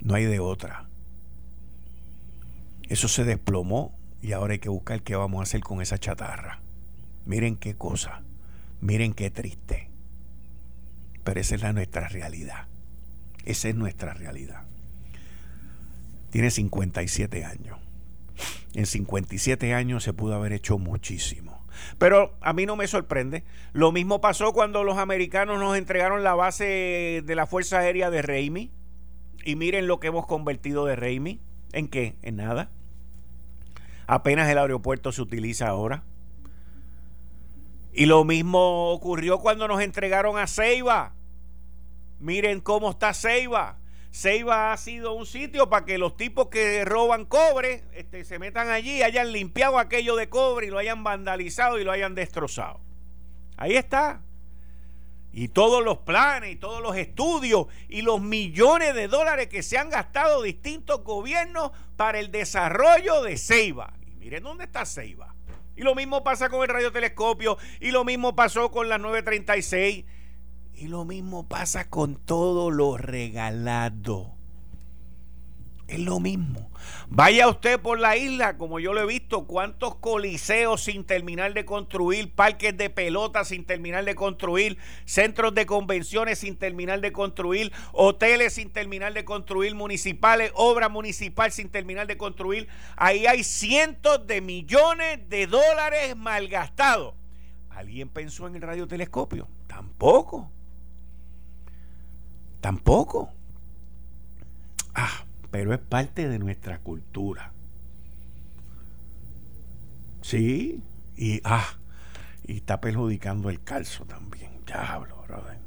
No 0.00 0.14
hay 0.14 0.24
de 0.24 0.40
otra. 0.40 0.88
Eso 2.88 3.08
se 3.08 3.24
desplomó 3.24 3.94
y 4.22 4.32
ahora 4.32 4.54
hay 4.54 4.58
que 4.58 4.70
buscar 4.70 5.02
qué 5.02 5.16
vamos 5.16 5.40
a 5.40 5.42
hacer 5.42 5.60
con 5.60 5.82
esa 5.82 5.98
chatarra. 5.98 6.62
Miren 7.26 7.56
qué 7.56 7.74
cosa. 7.74 8.22
Miren 8.80 9.12
qué 9.12 9.30
triste. 9.30 9.90
Pero 11.24 11.40
esa 11.40 11.56
es 11.56 11.74
nuestra 11.74 12.08
realidad. 12.08 12.68
Esa 13.44 13.68
es 13.68 13.74
nuestra 13.74 14.14
realidad 14.14 14.67
tiene 16.30 16.50
57 16.50 17.44
años. 17.44 17.78
En 18.74 18.86
57 18.86 19.74
años 19.74 20.04
se 20.04 20.12
pudo 20.12 20.34
haber 20.34 20.52
hecho 20.52 20.78
muchísimo. 20.78 21.64
Pero 21.98 22.36
a 22.40 22.52
mí 22.52 22.66
no 22.66 22.76
me 22.76 22.86
sorprende. 22.86 23.44
Lo 23.72 23.92
mismo 23.92 24.20
pasó 24.20 24.52
cuando 24.52 24.84
los 24.84 24.98
americanos 24.98 25.58
nos 25.58 25.76
entregaron 25.76 26.24
la 26.24 26.34
base 26.34 27.22
de 27.24 27.34
la 27.34 27.46
Fuerza 27.46 27.78
Aérea 27.78 28.10
de 28.10 28.22
Reimi. 28.22 28.70
Y 29.44 29.56
miren 29.56 29.86
lo 29.86 30.00
que 30.00 30.08
hemos 30.08 30.26
convertido 30.26 30.84
de 30.84 30.96
Reimi. 30.96 31.40
¿En 31.72 31.88
qué? 31.88 32.16
En 32.22 32.36
nada. 32.36 32.70
Apenas 34.06 34.48
el 34.48 34.58
aeropuerto 34.58 35.12
se 35.12 35.22
utiliza 35.22 35.68
ahora. 35.68 36.02
Y 37.92 38.06
lo 38.06 38.24
mismo 38.24 38.90
ocurrió 38.90 39.38
cuando 39.38 39.66
nos 39.66 39.80
entregaron 39.80 40.38
a 40.38 40.46
Ceiba. 40.46 41.14
Miren 42.20 42.60
cómo 42.60 42.90
está 42.90 43.14
Ceiba. 43.14 43.77
Ceiba 44.10 44.72
ha 44.72 44.76
sido 44.76 45.12
un 45.12 45.26
sitio 45.26 45.68
para 45.68 45.84
que 45.84 45.98
los 45.98 46.16
tipos 46.16 46.48
que 46.48 46.84
roban 46.84 47.24
cobre 47.24 47.84
este, 47.92 48.24
se 48.24 48.38
metan 48.38 48.70
allí, 48.70 49.02
hayan 49.02 49.32
limpiado 49.32 49.78
aquello 49.78 50.16
de 50.16 50.28
cobre 50.28 50.66
y 50.66 50.70
lo 50.70 50.78
hayan 50.78 51.04
vandalizado 51.04 51.78
y 51.78 51.84
lo 51.84 51.92
hayan 51.92 52.14
destrozado. 52.14 52.80
Ahí 53.56 53.76
está. 53.76 54.22
Y 55.30 55.48
todos 55.48 55.84
los 55.84 55.98
planes 55.98 56.52
y 56.52 56.56
todos 56.56 56.82
los 56.82 56.96
estudios 56.96 57.66
y 57.88 58.02
los 58.02 58.20
millones 58.20 58.94
de 58.94 59.08
dólares 59.08 59.48
que 59.48 59.62
se 59.62 59.76
han 59.76 59.90
gastado 59.90 60.42
distintos 60.42 61.04
gobiernos 61.04 61.70
para 61.96 62.18
el 62.18 62.30
desarrollo 62.30 63.22
de 63.22 63.36
Ceiba. 63.36 63.92
Y 64.06 64.16
miren 64.16 64.42
dónde 64.42 64.64
está 64.64 64.86
Ceiba. 64.86 65.34
Y 65.76 65.82
lo 65.82 65.94
mismo 65.94 66.24
pasa 66.24 66.48
con 66.48 66.62
el 66.62 66.68
radiotelescopio 66.68 67.56
y 67.78 67.92
lo 67.92 68.04
mismo 68.04 68.34
pasó 68.34 68.70
con 68.70 68.88
la 68.88 68.98
936 68.98 70.04
y 70.78 70.86
lo 70.86 71.04
mismo 71.04 71.48
pasa 71.48 71.90
con 71.90 72.14
todo 72.14 72.70
lo 72.70 72.96
regalado. 72.96 74.34
Es 75.88 75.98
lo 75.98 76.20
mismo. 76.20 76.70
Vaya 77.08 77.48
usted 77.48 77.80
por 77.80 77.98
la 77.98 78.16
isla, 78.16 78.58
como 78.58 78.78
yo 78.78 78.92
lo 78.92 79.00
he 79.00 79.06
visto, 79.06 79.46
cuántos 79.46 79.96
coliseos 79.96 80.82
sin 80.84 81.02
terminar 81.02 81.54
de 81.54 81.64
construir, 81.64 82.30
parques 82.30 82.76
de 82.76 82.90
pelota 82.90 83.44
sin 83.44 83.64
terminar 83.64 84.04
de 84.04 84.14
construir, 84.14 84.78
centros 85.04 85.54
de 85.54 85.66
convenciones 85.66 86.40
sin 86.40 86.56
terminar 86.56 87.00
de 87.00 87.10
construir, 87.10 87.72
hoteles 87.92 88.52
sin 88.52 88.70
terminar 88.70 89.14
de 89.14 89.24
construir, 89.24 89.74
municipales, 89.74 90.52
obra 90.54 90.88
municipal 90.88 91.50
sin 91.50 91.70
terminar 91.70 92.06
de 92.06 92.18
construir. 92.18 92.68
Ahí 92.96 93.26
hay 93.26 93.42
cientos 93.42 94.26
de 94.26 94.42
millones 94.42 95.28
de 95.28 95.48
dólares 95.48 96.14
malgastados. 96.16 97.14
¿Alguien 97.70 98.10
pensó 98.10 98.46
en 98.46 98.56
el 98.56 98.62
radiotelescopio? 98.62 99.48
Tampoco. 99.66 100.52
Tampoco. 102.60 103.30
Ah, 104.94 105.24
pero 105.50 105.72
es 105.72 105.80
parte 105.80 106.28
de 106.28 106.38
nuestra 106.38 106.78
cultura. 106.80 107.52
Sí, 110.22 110.82
y 111.16 111.40
ah, 111.44 111.78
y 112.46 112.56
está 112.56 112.80
perjudicando 112.80 113.50
el 113.50 113.62
calzo 113.62 114.04
también. 114.04 114.50
Diablo, 114.66 115.22
brother. 115.26 115.58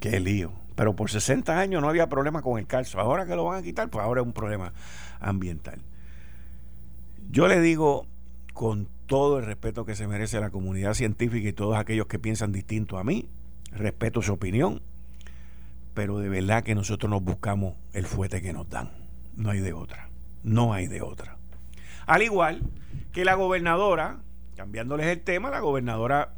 Qué 0.00 0.20
lío. 0.20 0.52
Pero 0.76 0.94
por 0.94 1.10
60 1.10 1.58
años 1.58 1.82
no 1.82 1.88
había 1.88 2.08
problema 2.08 2.40
con 2.40 2.58
el 2.58 2.66
calzo. 2.66 3.00
Ahora 3.00 3.26
que 3.26 3.34
lo 3.34 3.44
van 3.44 3.58
a 3.58 3.62
quitar, 3.62 3.90
pues 3.90 4.04
ahora 4.04 4.20
es 4.20 4.26
un 4.26 4.32
problema 4.32 4.72
ambiental. 5.20 5.80
Yo 7.30 7.48
le 7.48 7.60
digo 7.60 8.06
con 8.54 8.88
todo 9.06 9.38
el 9.38 9.44
respeto 9.44 9.84
que 9.84 9.96
se 9.96 10.06
merece 10.06 10.40
la 10.40 10.50
comunidad 10.50 10.94
científica 10.94 11.48
y 11.48 11.52
todos 11.52 11.76
aquellos 11.76 12.06
que 12.06 12.18
piensan 12.18 12.52
distinto 12.52 12.98
a 12.98 13.04
mí, 13.04 13.28
respeto 13.72 14.22
su 14.22 14.32
opinión, 14.32 14.82
pero 15.98 16.20
de 16.20 16.28
verdad 16.28 16.62
que 16.62 16.76
nosotros 16.76 17.10
nos 17.10 17.24
buscamos 17.24 17.74
el 17.92 18.06
fuete 18.06 18.40
que 18.40 18.52
nos 18.52 18.70
dan. 18.70 18.92
No 19.34 19.50
hay 19.50 19.58
de 19.58 19.72
otra. 19.72 20.08
No 20.44 20.72
hay 20.72 20.86
de 20.86 21.02
otra. 21.02 21.38
Al 22.06 22.22
igual 22.22 22.62
que 23.12 23.24
la 23.24 23.34
gobernadora, 23.34 24.20
cambiándoles 24.54 25.06
el 25.06 25.20
tema, 25.22 25.50
la 25.50 25.58
gobernadora 25.58 26.34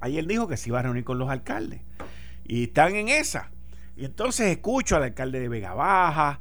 ayer 0.00 0.26
dijo 0.26 0.48
que 0.48 0.56
se 0.56 0.70
iba 0.70 0.80
a 0.80 0.82
reunir 0.82 1.04
con 1.04 1.20
los 1.20 1.30
alcaldes. 1.30 1.80
Y 2.44 2.64
están 2.64 2.96
en 2.96 3.08
esa. 3.08 3.52
Y 3.96 4.04
entonces 4.04 4.48
escucho 4.48 4.96
al 4.96 5.04
alcalde 5.04 5.38
de 5.38 5.48
Vega 5.48 5.74
Baja, 5.74 6.40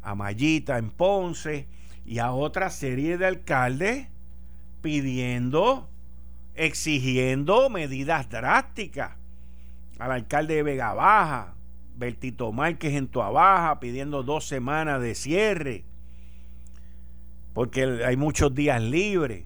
a 0.00 0.14
Mayita 0.14 0.78
en 0.78 0.88
Ponce 0.88 1.68
y 2.06 2.18
a 2.18 2.32
otra 2.32 2.70
serie 2.70 3.18
de 3.18 3.26
alcaldes 3.26 4.08
pidiendo, 4.80 5.90
exigiendo 6.54 7.68
medidas 7.68 8.30
drásticas. 8.30 9.10
Al 9.98 10.12
alcalde 10.12 10.54
de 10.54 10.62
Vega 10.62 10.94
Baja, 10.94 11.53
Bertito 11.96 12.52
Márquez 12.52 12.94
en 12.94 13.10
Baja 13.12 13.80
pidiendo 13.80 14.22
dos 14.22 14.46
semanas 14.46 15.00
de 15.00 15.14
cierre, 15.14 15.84
porque 17.52 18.02
hay 18.04 18.16
muchos 18.16 18.54
días 18.54 18.82
libres. 18.82 19.44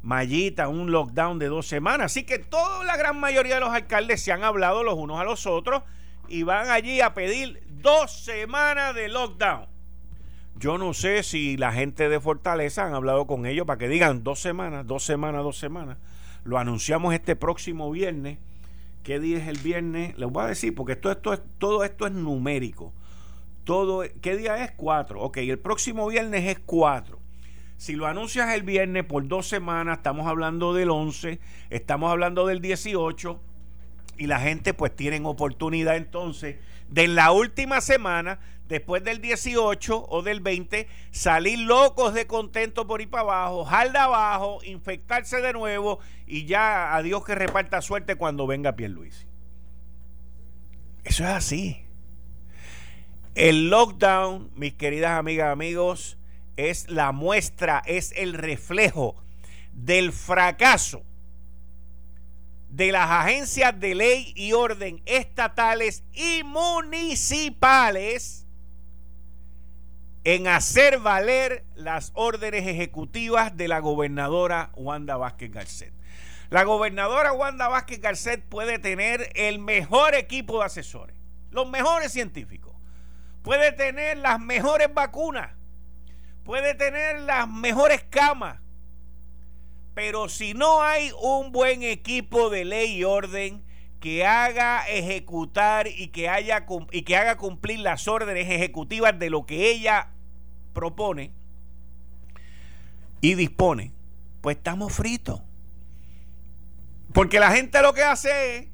Mayita, 0.00 0.68
un 0.68 0.92
lockdown 0.92 1.38
de 1.38 1.48
dos 1.48 1.66
semanas. 1.66 2.06
Así 2.06 2.22
que 2.22 2.38
toda 2.38 2.84
la 2.84 2.96
gran 2.96 3.18
mayoría 3.18 3.56
de 3.56 3.60
los 3.60 3.70
alcaldes 3.70 4.22
se 4.22 4.32
han 4.32 4.44
hablado 4.44 4.84
los 4.84 4.94
unos 4.94 5.20
a 5.20 5.24
los 5.24 5.44
otros 5.44 5.82
y 6.28 6.44
van 6.44 6.70
allí 6.70 7.00
a 7.00 7.14
pedir 7.14 7.62
dos 7.82 8.12
semanas 8.12 8.94
de 8.94 9.08
lockdown. 9.08 9.66
Yo 10.56 10.78
no 10.78 10.94
sé 10.94 11.22
si 11.22 11.56
la 11.56 11.72
gente 11.72 12.08
de 12.08 12.20
Fortaleza 12.20 12.84
han 12.84 12.94
hablado 12.94 13.26
con 13.26 13.44
ellos 13.44 13.66
para 13.66 13.78
que 13.78 13.88
digan 13.88 14.24
dos 14.24 14.40
semanas, 14.40 14.86
dos 14.86 15.04
semanas, 15.04 15.42
dos 15.42 15.58
semanas. 15.58 15.98
Lo 16.44 16.58
anunciamos 16.58 17.12
este 17.12 17.36
próximo 17.36 17.90
viernes 17.90 18.38
¿Qué 19.08 19.18
día 19.20 19.38
es 19.38 19.48
el 19.48 19.56
viernes? 19.56 20.18
Les 20.18 20.28
voy 20.28 20.44
a 20.44 20.48
decir, 20.48 20.74
porque 20.74 20.92
esto, 20.92 21.10
esto 21.10 21.32
es, 21.32 21.40
todo 21.56 21.82
esto 21.82 22.06
es 22.06 22.12
numérico. 22.12 22.92
Todo, 23.64 24.04
¿Qué 24.20 24.36
día 24.36 24.62
es? 24.62 24.72
4. 24.72 25.18
Ok, 25.18 25.38
el 25.38 25.58
próximo 25.58 26.06
viernes 26.08 26.44
es 26.44 26.58
4. 26.58 27.18
Si 27.78 27.94
lo 27.94 28.06
anuncias 28.06 28.52
el 28.54 28.64
viernes 28.64 29.04
por 29.04 29.26
dos 29.26 29.48
semanas, 29.48 29.96
estamos 29.96 30.26
hablando 30.26 30.74
del 30.74 30.90
11, 30.90 31.40
estamos 31.70 32.10
hablando 32.10 32.46
del 32.46 32.60
18, 32.60 33.40
y 34.18 34.26
la 34.26 34.40
gente 34.40 34.74
pues 34.74 34.94
tienen 34.94 35.24
oportunidad 35.24 35.96
entonces 35.96 36.56
de 36.88 37.04
en 37.04 37.14
la 37.14 37.32
última 37.32 37.80
semana, 37.80 38.38
después 38.68 39.02
del 39.04 39.20
18 39.20 40.06
o 40.08 40.22
del 40.22 40.40
20, 40.40 40.88
salir 41.10 41.58
locos 41.58 42.14
de 42.14 42.26
contento 42.26 42.86
por 42.86 43.00
ir 43.00 43.10
para 43.10 43.22
abajo, 43.22 43.64
jalda 43.64 44.04
abajo, 44.04 44.60
infectarse 44.64 45.40
de 45.40 45.52
nuevo 45.52 46.00
y 46.26 46.44
ya 46.44 46.94
a 46.94 47.02
Dios 47.02 47.24
que 47.24 47.34
reparta 47.34 47.80
suerte 47.80 48.16
cuando 48.16 48.46
venga 48.46 48.76
Pierluisi. 48.76 49.26
Eso 51.04 51.24
es 51.24 51.30
así. 51.30 51.84
El 53.34 53.70
lockdown, 53.70 54.50
mis 54.56 54.74
queridas 54.74 55.12
amigas, 55.12 55.52
amigos, 55.52 56.18
es 56.56 56.90
la 56.90 57.12
muestra, 57.12 57.82
es 57.86 58.12
el 58.16 58.34
reflejo 58.34 59.14
del 59.72 60.12
fracaso 60.12 61.04
de 62.68 62.92
las 62.92 63.10
agencias 63.10 63.78
de 63.80 63.94
ley 63.94 64.32
y 64.36 64.52
orden 64.52 65.00
estatales 65.06 66.04
y 66.12 66.42
municipales 66.44 68.44
en 70.24 70.46
hacer 70.46 70.98
valer 70.98 71.64
las 71.74 72.12
órdenes 72.14 72.66
ejecutivas 72.66 73.56
de 73.56 73.68
la 73.68 73.78
gobernadora 73.78 74.70
Wanda 74.74 75.16
Vázquez 75.16 75.50
Garcet. 75.50 75.92
La 76.50 76.64
gobernadora 76.64 77.32
Wanda 77.32 77.68
Vázquez 77.68 78.00
Garcet 78.00 78.42
puede 78.42 78.78
tener 78.78 79.30
el 79.34 79.58
mejor 79.58 80.14
equipo 80.14 80.58
de 80.58 80.66
asesores, 80.66 81.16
los 81.50 81.68
mejores 81.68 82.12
científicos, 82.12 82.74
puede 83.42 83.72
tener 83.72 84.18
las 84.18 84.40
mejores 84.40 84.92
vacunas, 84.92 85.50
puede 86.44 86.74
tener 86.74 87.20
las 87.20 87.48
mejores 87.48 88.04
camas, 88.10 88.60
pero 89.98 90.28
si 90.28 90.54
no 90.54 90.80
hay 90.80 91.10
un 91.20 91.50
buen 91.50 91.82
equipo 91.82 92.50
de 92.50 92.64
ley 92.64 92.98
y 92.98 93.02
orden 93.02 93.64
que 93.98 94.24
haga 94.24 94.88
ejecutar 94.88 95.88
y 95.88 96.06
que, 96.10 96.28
haga 96.28 97.36
cumplir 97.36 97.80
las 97.80 98.06
órdenes 98.06 98.48
ejecutivas 98.48 99.18
de 99.18 99.28
lo 99.28 99.44
que 99.44 99.72
ella 99.72 100.10
propone 100.72 101.32
y 103.20 103.34
dispone, 103.34 103.90
pues 104.40 104.58
estamos 104.58 104.92
fritos. 104.92 105.42
Porque 107.12 107.40
la 107.40 107.50
gente 107.50 107.82
lo 107.82 107.92
que 107.92 108.04
hace 108.04 108.56
es, 108.56 108.68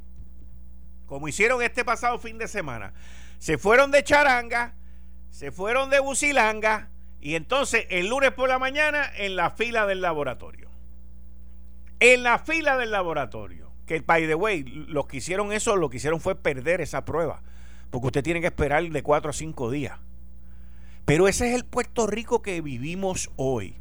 como 1.07 1.27
hicieron 1.27 1.63
este 1.63 1.87
pasado 1.87 2.19
fin 2.19 2.37
de 2.37 2.49
semana, 2.49 2.93
se 3.39 3.57
fueron 3.57 3.91
de 3.93 4.05
charanga, 4.05 4.75
se 5.31 5.53
fueron 5.53 5.89
de 5.89 6.01
bucilanga 6.01 6.91
y 7.19 7.35
entonces 7.35 7.87
el 7.89 8.09
lunes 8.09 8.33
por 8.33 8.51
la 8.51 8.59
mañana 8.59 9.11
en 9.17 9.37
la 9.37 9.49
fila 9.49 9.87
del 9.87 10.03
laboratorio 10.03 10.64
en 12.13 12.23
la 12.23 12.39
fila 12.39 12.77
del 12.77 12.91
laboratorio. 12.91 13.73
Que, 13.87 14.01
by 14.01 14.27
the 14.27 14.35
way, 14.35 14.63
los 14.63 15.07
que 15.07 15.19
hicieron 15.19 15.53
eso, 15.53 15.77
lo 15.77 15.89
que 15.89 15.97
hicieron 15.97 16.21
fue 16.21 16.35
perder 16.35 16.81
esa 16.81 17.05
prueba. 17.05 17.43
Porque 17.91 18.09
usted 18.09 18.23
tiene 18.23 18.41
que 18.41 18.49
esperar 18.49 18.83
de 18.83 19.03
cuatro 19.03 19.31
a 19.31 19.33
cinco 19.33 19.71
días. 19.71 19.99
Pero 21.05 21.29
ese 21.29 21.49
es 21.49 21.55
el 21.55 21.65
Puerto 21.65 22.07
Rico 22.07 22.43
que 22.43 22.61
vivimos 22.61 23.31
hoy. 23.37 23.77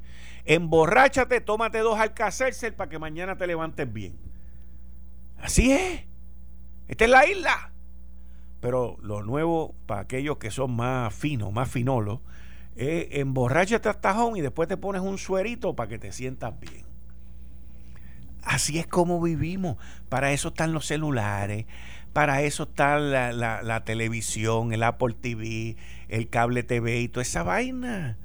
Emborráchate, 0.45 1.41
tómate 1.41 1.79
dos 1.79 1.99
alcacercer 1.99 2.75
para 2.75 2.89
que 2.89 2.99
mañana 2.99 3.37
te 3.37 3.47
levantes 3.47 3.91
bien. 3.91 4.17
Así 5.37 5.71
es. 5.71 6.03
Esta 6.87 7.05
es 7.05 7.09
la 7.09 7.25
isla. 7.25 7.71
Pero 8.61 8.97
lo 9.01 9.23
nuevo, 9.23 9.75
para 9.85 10.01
aquellos 10.01 10.37
que 10.37 10.51
son 10.51 10.75
más 10.75 11.13
finos, 11.13 11.51
más 11.51 11.69
finolos, 11.69 12.19
eh, 12.75 13.09
emborráchate 13.11 13.89
hasta 13.89 14.13
tajón 14.13 14.37
y 14.37 14.41
después 14.41 14.69
te 14.69 14.77
pones 14.77 15.01
un 15.01 15.17
suerito 15.17 15.75
para 15.75 15.89
que 15.89 15.99
te 15.99 16.11
sientas 16.11 16.57
bien. 16.59 16.92
Así 18.43 18.79
es 18.79 18.88
como 18.88 19.21
vivimos. 19.21 19.77
Para 20.09 20.31
eso 20.31 20.50
están 20.50 20.73
los 20.73 20.85
celulares, 20.85 21.65
para 22.13 22.43
eso 22.43 22.63
está 22.63 23.00
la, 23.00 23.83
televisión, 23.85 24.71
el 24.73 24.83
Apple 24.83 25.15
TV, 25.19 25.75
el 26.09 26.29
cable 26.29 26.63
TV 26.63 27.01
y 27.01 27.07
toda 27.07 27.23
esa 27.23 27.43
vaina. 27.43 28.17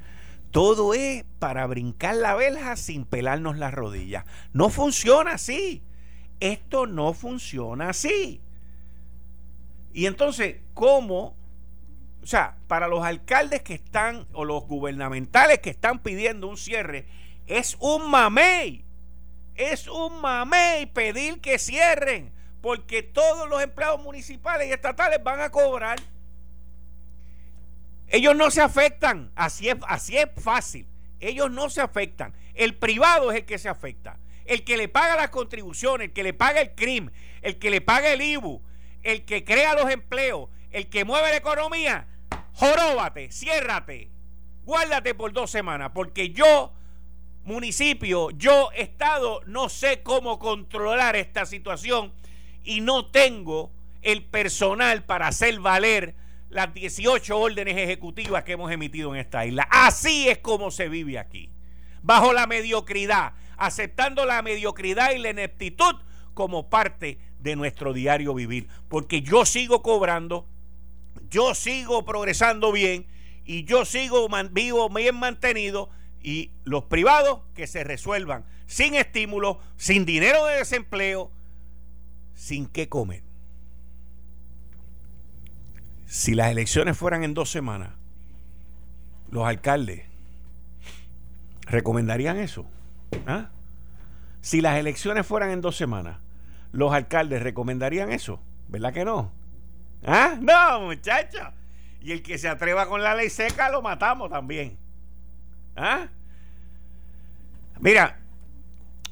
Todo 0.51 0.95
es 0.95 1.25
para 1.39 1.67
brincar 1.67 2.17
la 2.17 2.35
verja 2.35 2.77
sin 2.77 3.05
pelarnos 3.05 3.59
las 3.59 3.73
rodillas. 3.73 4.25
No 4.53 4.71
funciona 4.71 5.33
así. 5.33 5.83
Esto 6.41 6.87
no 6.87 7.15
funciona 7.15 7.91
así. 7.91 8.41
Y 9.93 10.07
entonces, 10.07 10.57
¿cómo? 10.75 11.37
O 12.23 12.27
sea, 12.27 12.57
para 12.67 12.89
los 12.89 13.03
alcaldes 13.05 13.63
que 13.63 13.75
están, 13.75 14.27
o 14.33 14.45
los 14.45 14.65
gubernamentales 14.65 15.61
que 15.61 15.71
están 15.71 16.01
pidiendo 16.01 16.47
un 16.47 16.57
cierre, 16.57 17.07
es 17.47 17.77
un 17.81 18.11
mamey. 18.11 18.85
Es 19.59 19.89
un 19.89 20.21
mamey 20.21 20.87
pedir 20.87 21.41
que 21.41 21.59
cierren, 21.59 22.33
porque 22.61 23.03
todos 23.03 23.49
los 23.49 23.61
empleados 23.61 24.01
municipales 24.01 24.69
y 24.69 24.73
estatales 24.73 25.21
van 25.23 25.41
a 25.41 25.51
cobrar. 25.51 25.99
Ellos 28.07 28.37
no 28.37 28.53
se 28.53 28.61
afectan, 28.63 29.33
así 29.35 29.69
es, 29.69 29.75
así 29.89 30.17
es 30.17 30.29
fácil. 30.41 30.87
Ellos 31.19 31.51
no 31.51 31.71
se 31.71 31.81
afectan. 31.81 32.33
El 32.55 32.77
privado 32.77 33.33
es 33.33 33.39
el 33.39 33.47
que 33.47 33.59
se 33.59 33.69
afecta. 33.69 34.17
El 34.45 34.63
que 34.63 34.77
le 34.77 34.87
paga 34.87 35.17
las 35.17 35.31
contribuciones, 35.31 36.07
el 36.07 36.15
que 36.15 36.23
le 36.23 36.35
paga 36.35 36.61
el 36.61 36.77
CRIM, 36.77 37.11
el 37.43 37.59
que 37.59 37.71
le 37.71 37.81
paga 37.81 38.13
el 38.13 38.23
IBU, 38.23 38.63
el 39.03 39.25
que 39.25 39.45
crea 39.45 39.75
los 39.75 39.91
empleos, 39.91 40.49
el 40.71 40.89
que 40.89 41.05
mueve 41.05 41.31
la 41.31 41.37
economía, 41.37 42.07
joróbate, 42.53 43.33
ciérrate, 43.33 44.09
guárdate 44.65 45.17
por 45.17 45.33
dos 45.33 45.51
semanas, 45.51 45.91
porque 45.93 46.31
yo, 46.31 46.73
municipio, 47.45 48.31
yo, 48.31 48.71
Estado, 48.73 49.41
no 49.47 49.69
sé 49.69 50.03
cómo 50.03 50.39
controlar 50.39 51.17
esta 51.17 51.47
situación 51.47 52.13
y 52.65 52.81
no 52.81 53.07
tengo 53.07 53.71
el 54.03 54.25
personal 54.25 55.05
para 55.05 55.29
hacer 55.29 55.59
valer 55.61 56.15
las 56.51 56.73
18 56.73 57.39
órdenes 57.39 57.77
ejecutivas 57.77 58.45
que 58.45 58.53
hemos 58.53 58.71
emitido 58.71 59.15
en 59.15 59.21
esta 59.21 59.45
isla. 59.47 59.67
Así 59.71 60.29
es 60.29 60.39
como 60.39 60.71
se 60.71 60.89
vive 60.89 61.19
aquí, 61.19 61.51
bajo 62.03 62.33
la 62.33 62.47
mediocridad, 62.47 63.33
aceptando 63.57 64.25
la 64.25 64.43
mediocridad 64.43 65.13
y 65.13 65.19
la 65.19 65.31
ineptitud 65.31 65.97
como 66.35 66.69
parte 66.69 67.19
de 67.41 67.57
nuestro 67.57 67.93
diario 67.93 68.35
vivir, 68.35 68.69
porque 68.89 69.23
yo 69.23 69.45
sigo 69.45 69.83
cobrando, 69.83 70.47
yo 71.31 71.55
sigo 71.55 72.05
progresando 72.05 72.73
bien 72.73 73.07
y 73.45 73.65
yo 73.65 73.85
sigo 73.85 74.29
vivo 74.51 74.89
bien 74.89 75.17
mantenido 75.17 75.91
y 76.23 76.51
los 76.65 76.85
privados 76.85 77.41
que 77.55 77.67
se 77.67 77.85
resuelvan 77.85 78.45
sin 78.67 78.95
estímulo, 78.95 79.61
sin 79.77 80.05
dinero 80.05 80.45
de 80.47 80.57
desempleo, 80.57 81.31
sin 82.35 82.67
qué 82.67 82.89
comer 82.89 83.29
si 86.09 86.35
las 86.35 86.51
elecciones 86.51 86.97
fueran 86.97 87.23
en 87.23 87.35
dos 87.35 87.51
semanas, 87.51 87.91
los 89.31 89.47
alcaldes 89.47 90.05
recomendarían 91.63 92.39
eso. 92.39 92.67
¿Ah? 93.27 93.51
Si 94.41 94.63
las 94.63 94.79
elecciones 94.79 95.27
fueran 95.27 95.51
en 95.51 95.61
dos 95.61 95.77
semanas, 95.77 96.17
los 96.73 96.95
alcaldes 96.95 97.43
recomendarían 97.43 98.11
eso. 98.11 98.41
¿Verdad 98.69 98.95
que 98.95 99.05
no? 99.05 99.33
¿Ah? 100.03 100.39
No, 100.41 100.87
muchachos. 100.87 101.47
Y 102.01 102.13
el 102.13 102.23
que 102.23 102.39
se 102.39 102.49
atreva 102.49 102.87
con 102.87 103.03
la 103.03 103.15
ley 103.15 103.29
seca 103.29 103.69
lo 103.69 103.83
matamos 103.83 104.31
también. 104.31 104.79
¿Ah? 105.79 106.09
Mira, 107.81 108.19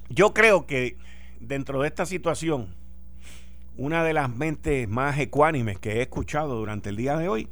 yo 0.08 0.34
creo 0.34 0.66
que 0.66 0.96
dentro 1.38 1.80
de 1.80 1.86
esta 1.86 2.06
situación, 2.06 2.74
una 3.76 4.02
de 4.02 4.12
las 4.12 4.34
mentes 4.34 4.88
más 4.88 5.16
ecuánimes 5.18 5.78
que 5.78 5.98
he 5.98 6.02
escuchado 6.02 6.56
durante 6.56 6.88
el 6.88 6.96
día 6.96 7.16
de 7.16 7.28
hoy, 7.28 7.48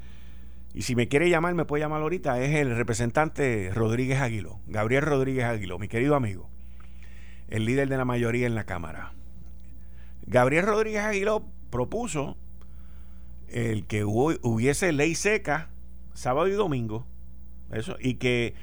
y 0.75 0.83
si 0.83 0.97
me 0.97 1.07
quiere 1.07 1.31
llamar, 1.31 1.55
me 1.55 1.65
puede 1.65 1.85
llamar 1.85 2.03
ahorita, 2.03 2.41
es 2.43 2.57
el 2.57 2.75
representante 2.75 3.71
Rodríguez 3.73 4.21
Aguiló, 4.21 4.59
Gabriel 4.67 5.03
Rodríguez 5.03 5.45
Aguiló, 5.45 5.79
mi 5.79 5.87
querido 5.87 6.17
amigo, 6.17 6.51
el 7.49 7.67
líder 7.67 7.89
de 7.89 7.97
la 7.97 8.05
mayoría 8.05 8.49
en 8.49 8.57
la 8.57 8.65
Cámara. 8.65 9.13
Gabriel 10.27 10.67
Rodríguez 10.67 11.03
Aguiló 11.03 11.45
propuso 11.71 12.37
el 13.49 13.87
que 13.87 14.05
hubiese 14.05 14.91
ley 14.91 15.15
seca 15.15 15.71
sábado 16.15 16.49
y 16.49 16.53
domingo, 16.53 17.07
eso, 17.71 17.97
y 18.01 18.15
que, 18.15 18.55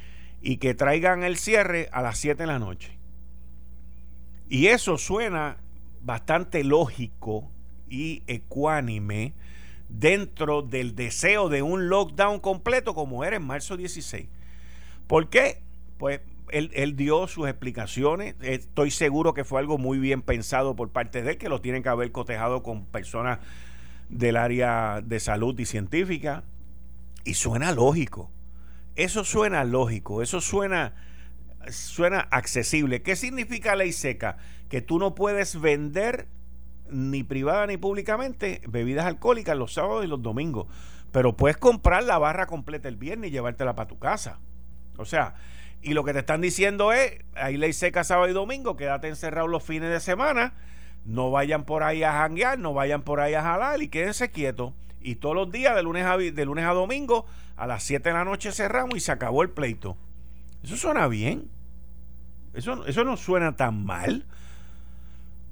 y 0.42 0.58
que 0.58 0.74
traigan 0.74 1.24
el 1.24 1.38
cierre 1.38 1.90
a 1.92 2.02
las 2.02 2.18
7 2.18 2.44
de 2.44 2.48
la 2.48 2.60
noche. 2.60 2.98
Y 4.50 4.68
eso 4.68 4.98
suena 4.98 5.58
bastante 6.02 6.64
lógico 6.64 7.50
y 7.90 8.24
ecuánime 8.28 9.34
dentro 9.88 10.62
del 10.62 10.96
deseo 10.96 11.50
de 11.50 11.62
un 11.62 11.90
lockdown 11.90 12.40
completo 12.40 12.94
como 12.94 13.24
era 13.24 13.36
en 13.36 13.44
marzo 13.44 13.78
16. 13.78 14.28
¿Por 15.08 15.30
qué? 15.30 15.62
Pues 15.98 16.22
él, 16.52 16.96
dio 16.96 17.28
sus 17.28 17.48
explicaciones. 17.48 18.36
Estoy 18.42 18.92
seguro 18.92 19.34
que 19.34 19.44
fue 19.44 19.60
algo 19.60 19.78
muy 19.78 20.00
bien 20.00 20.22
pensado 20.22 20.76
por 20.76 20.90
parte 20.90 21.22
de 21.22 21.32
él, 21.32 21.38
que 21.38 21.50
lo 21.50 21.62
tienen 21.62 21.84
que 21.84 21.90
haber 21.90 22.12
cotejado 22.12 22.64
con 22.64 22.86
personas 22.86 23.40
del 24.10 24.36
área 24.38 25.02
de 25.02 25.20
salud 25.20 25.58
y 25.60 25.66
científica. 25.66 26.44
Y 27.24 27.36
suena 27.36 27.72
lógico. 27.72 28.32
Eso 28.96 29.24
suena 29.24 29.64
lógico. 29.64 30.22
Eso 30.22 30.42
suena, 30.42 30.94
suena 31.70 32.20
accesible. 32.32 33.02
¿Qué 33.02 33.16
significa 33.16 33.76
ley 33.76 33.92
seca? 33.92 34.38
que 34.72 34.82
tú 34.82 35.00
no 35.00 35.16
puedes 35.16 35.60
vender 35.60 36.30
ni 36.90 37.24
privada 37.24 37.68
ni 37.68 37.76
públicamente 37.76 38.62
bebidas 38.70 39.06
alcohólicas 39.06 39.58
los 39.58 39.74
sábados 39.74 40.06
y 40.06 40.08
los 40.08 40.22
domingos, 40.22 40.68
pero 41.12 41.36
puedes 41.36 41.58
comprar 41.58 42.06
la 42.06 42.18
barra 42.18 42.48
completa 42.48 42.88
el 42.88 42.96
viernes 42.96 43.30
y 43.30 43.34
llevártela 43.34 43.76
para 43.76 43.90
tu 43.90 44.00
casa. 44.00 44.40
O 44.98 45.04
sea, 45.04 45.36
y 45.82 45.94
lo 45.94 46.06
que 46.06 46.14
te 46.14 46.20
están 46.20 46.40
diciendo 46.40 46.94
es, 46.94 47.20
hay 47.36 47.58
ley 47.58 47.74
seca 47.74 48.06
sábado 48.06 48.30
y 48.30 48.34
domingo, 48.34 48.78
quédate 48.78 49.10
encerrado 49.10 49.46
los 49.50 49.62
fines 49.62 49.90
de 49.90 50.00
semana, 50.00 50.54
no 51.04 51.32
vayan 51.32 51.66
por 51.66 51.84
ahí 51.84 52.04
a 52.04 52.14
janguear, 52.14 52.58
no 52.58 52.74
vayan 52.74 53.02
por 53.02 53.20
ahí 53.20 53.34
a 53.34 53.42
jalar 53.42 53.82
y 53.82 53.90
quédense 53.90 54.32
quietos. 54.32 54.72
Y 55.04 55.16
todos 55.16 55.36
los 55.36 55.52
días, 55.52 55.76
de 55.76 55.84
lunes 55.84 56.06
a, 56.06 56.18
de 56.18 56.46
lunes 56.46 56.66
a 56.66 56.74
domingo, 56.74 57.26
a 57.58 57.68
las 57.68 57.84
7 57.84 58.10
de 58.10 58.14
la 58.14 58.26
noche 58.26 58.52
cerramos 58.52 58.96
y 58.96 59.00
se 59.00 59.12
acabó 59.12 59.42
el 59.42 59.50
pleito. 59.50 59.98
Eso 60.64 60.78
suena 60.78 61.08
bien. 61.08 61.50
Eso, 62.54 62.86
eso 62.86 63.04
no 63.04 63.18
suena 63.18 63.56
tan 63.56 63.86
mal 63.86 64.26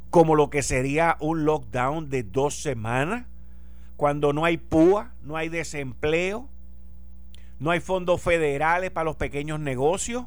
como 0.09 0.35
lo 0.35 0.49
que 0.49 0.63
sería 0.63 1.17
un 1.19 1.45
lockdown 1.45 2.09
de 2.09 2.23
dos 2.23 2.55
semanas, 2.61 3.25
cuando 3.95 4.33
no 4.33 4.45
hay 4.45 4.57
púa, 4.57 5.13
no 5.21 5.37
hay 5.37 5.49
desempleo, 5.49 6.49
no 7.59 7.71
hay 7.71 7.79
fondos 7.79 8.21
federales 8.21 8.91
para 8.91 9.05
los 9.05 9.17
pequeños 9.17 9.59
negocios. 9.59 10.25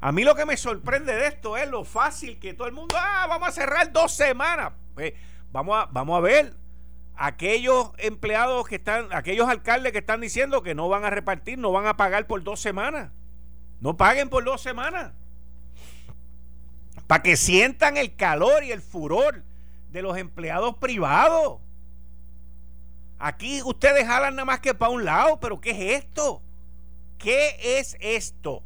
A 0.00 0.12
mí 0.12 0.22
lo 0.22 0.34
que 0.36 0.46
me 0.46 0.56
sorprende 0.56 1.14
de 1.14 1.26
esto 1.26 1.56
es 1.56 1.68
lo 1.68 1.84
fácil 1.84 2.38
que 2.38 2.54
todo 2.54 2.68
el 2.68 2.74
mundo, 2.74 2.94
ah, 2.98 3.26
vamos 3.28 3.48
a 3.48 3.52
cerrar 3.52 3.92
dos 3.92 4.12
semanas. 4.12 4.72
Pues, 4.94 5.14
vamos, 5.50 5.76
a, 5.76 5.86
vamos 5.86 6.18
a 6.18 6.20
ver 6.20 6.54
aquellos 7.18 7.90
empleados 7.98 8.66
que 8.66 8.76
están, 8.76 9.08
aquellos 9.12 9.48
alcaldes 9.48 9.92
que 9.92 9.98
están 9.98 10.20
diciendo 10.20 10.62
que 10.62 10.74
no 10.74 10.88
van 10.88 11.04
a 11.04 11.10
repartir, 11.10 11.58
no 11.58 11.72
van 11.72 11.86
a 11.86 11.96
pagar 11.96 12.26
por 12.26 12.42
dos 12.42 12.60
semanas. 12.60 13.10
No 13.80 13.96
paguen 13.96 14.28
por 14.28 14.44
dos 14.44 14.60
semanas 14.60 15.12
para 17.08 17.22
que 17.22 17.36
sientan 17.36 17.96
el 17.96 18.14
calor 18.14 18.62
y 18.62 18.70
el 18.70 18.82
furor 18.82 19.42
de 19.90 20.02
los 20.02 20.16
empleados 20.16 20.76
privados. 20.76 21.58
Aquí 23.18 23.62
ustedes 23.62 24.06
jalan 24.06 24.36
nada 24.36 24.44
más 24.44 24.60
que 24.60 24.74
para 24.74 24.92
un 24.92 25.04
lado, 25.04 25.40
pero 25.40 25.60
¿qué 25.60 25.70
es 25.70 26.04
esto? 26.04 26.42
¿Qué 27.16 27.78
es 27.78 27.96
esto? 27.98 28.62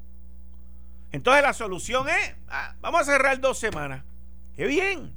Entonces 1.13 1.43
la 1.43 1.53
solución 1.53 2.09
es, 2.09 2.35
ah, 2.49 2.75
vamos 2.81 3.03
a 3.03 3.05
cerrar 3.05 3.41
dos 3.41 3.59
semanas. 3.59 4.03
Qué 4.57 4.67
bien. 4.67 5.15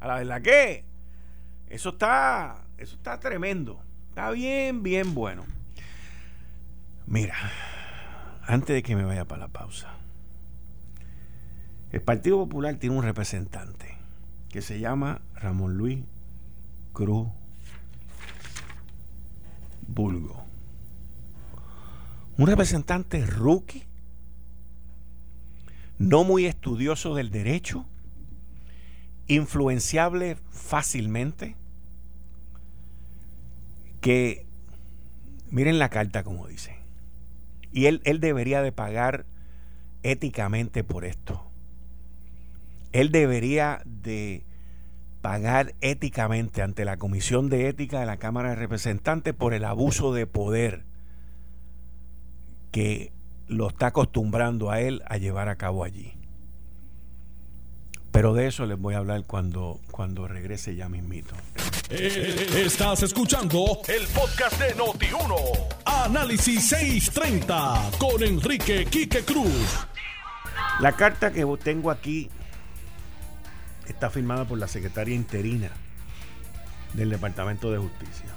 A 0.00 0.06
la 0.06 0.14
verdad 0.14 0.40
que 0.40 0.84
eso 1.68 1.90
está, 1.90 2.62
eso 2.78 2.94
está 2.96 3.20
tremendo. 3.20 3.80
Está 4.08 4.30
bien, 4.30 4.82
bien 4.82 5.14
bueno. 5.14 5.44
Mira, 7.06 7.36
antes 8.46 8.74
de 8.74 8.82
que 8.82 8.96
me 8.96 9.04
vaya 9.04 9.24
para 9.24 9.40
la 9.40 9.48
pausa, 9.48 9.94
el 11.92 12.02
Partido 12.02 12.36
Popular 12.38 12.76
tiene 12.76 12.96
un 12.96 13.02
representante 13.02 13.96
que 14.50 14.62
se 14.62 14.80
llama 14.80 15.20
Ramón 15.34 15.76
Luis 15.76 16.04
Cruz 16.92 17.28
Bulgo. 19.86 20.44
Un 22.36 22.46
representante 22.46 23.24
rookie, 23.26 23.84
no 25.98 26.24
muy 26.24 26.46
estudioso 26.46 27.14
del 27.14 27.30
derecho, 27.30 27.84
influenciable 29.26 30.36
fácilmente, 30.50 31.56
que 34.00 34.46
miren 35.50 35.78
la 35.78 35.88
carta 35.88 36.22
como 36.22 36.46
dice. 36.46 36.76
Y 37.72 37.86
él, 37.86 38.00
él 38.04 38.20
debería 38.20 38.62
de 38.62 38.72
pagar 38.72 39.26
éticamente 40.02 40.84
por 40.84 41.04
esto. 41.04 41.44
Él 42.92 43.10
debería 43.12 43.82
de 43.84 44.44
pagar 45.20 45.74
éticamente 45.80 46.62
ante 46.62 46.84
la 46.84 46.96
Comisión 46.96 47.48
de 47.48 47.68
Ética 47.68 48.00
de 48.00 48.06
la 48.06 48.16
Cámara 48.16 48.50
de 48.50 48.56
Representantes 48.56 49.34
por 49.34 49.52
el 49.52 49.64
abuso 49.64 50.14
de 50.14 50.26
poder 50.26 50.84
que 52.70 53.12
lo 53.46 53.68
está 53.68 53.88
acostumbrando 53.88 54.70
a 54.70 54.80
él 54.80 55.02
a 55.06 55.16
llevar 55.16 55.48
a 55.48 55.56
cabo 55.56 55.84
allí. 55.84 56.17
Pero 58.18 58.34
de 58.34 58.48
eso 58.48 58.66
les 58.66 58.76
voy 58.76 58.94
a 58.94 58.98
hablar 58.98 59.22
cuando, 59.28 59.78
cuando 59.92 60.26
regrese 60.26 60.74
ya 60.74 60.88
mismito. 60.88 61.36
Eh, 61.88 62.64
estás 62.66 63.04
escuchando 63.04 63.80
el 63.86 64.08
podcast 64.08 64.60
de 64.60 64.74
Noti1. 64.74 65.36
Análisis 65.84 66.68
630 66.68 67.92
con 67.96 68.20
Enrique 68.24 68.86
Quique 68.86 69.22
Cruz. 69.24 69.86
La 70.80 70.96
carta 70.96 71.30
que 71.30 71.46
tengo 71.62 71.92
aquí 71.92 72.28
está 73.86 74.10
firmada 74.10 74.44
por 74.46 74.58
la 74.58 74.66
secretaria 74.66 75.14
interina 75.14 75.70
del 76.94 77.10
Departamento 77.10 77.70
de 77.70 77.78
Justicia. 77.78 78.34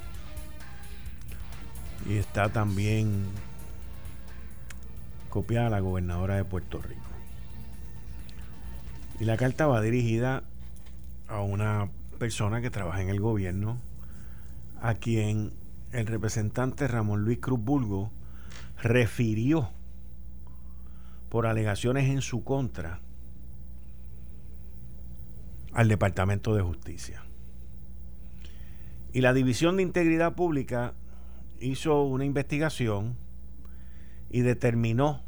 Y 2.07 2.17
está 2.17 2.49
también 2.49 3.25
copiada 5.31 5.71
la 5.71 5.79
gobernadora 5.79 6.35
de 6.35 6.45
Puerto 6.45 6.79
Rico. 6.83 7.10
Y 9.21 9.25
la 9.25 9.37
carta 9.37 9.67
va 9.67 9.81
dirigida 9.81 10.41
a 11.27 11.41
una 11.41 11.91
persona 12.17 12.59
que 12.59 12.71
trabaja 12.71 13.03
en 13.03 13.09
el 13.09 13.19
gobierno, 13.19 13.79
a 14.81 14.95
quien 14.95 15.53
el 15.91 16.07
representante 16.07 16.87
Ramón 16.87 17.23
Luis 17.23 17.37
Cruz 17.37 17.59
Bulgo 17.63 18.11
refirió 18.81 19.69
por 21.29 21.45
alegaciones 21.45 22.09
en 22.09 22.23
su 22.23 22.43
contra 22.43 22.99
al 25.71 25.87
Departamento 25.87 26.55
de 26.55 26.63
Justicia. 26.63 27.23
Y 29.13 29.21
la 29.21 29.33
División 29.33 29.77
de 29.77 29.83
Integridad 29.83 30.33
Pública 30.33 30.95
hizo 31.59 32.01
una 32.05 32.25
investigación 32.25 33.15
y 34.31 34.41
determinó 34.41 35.21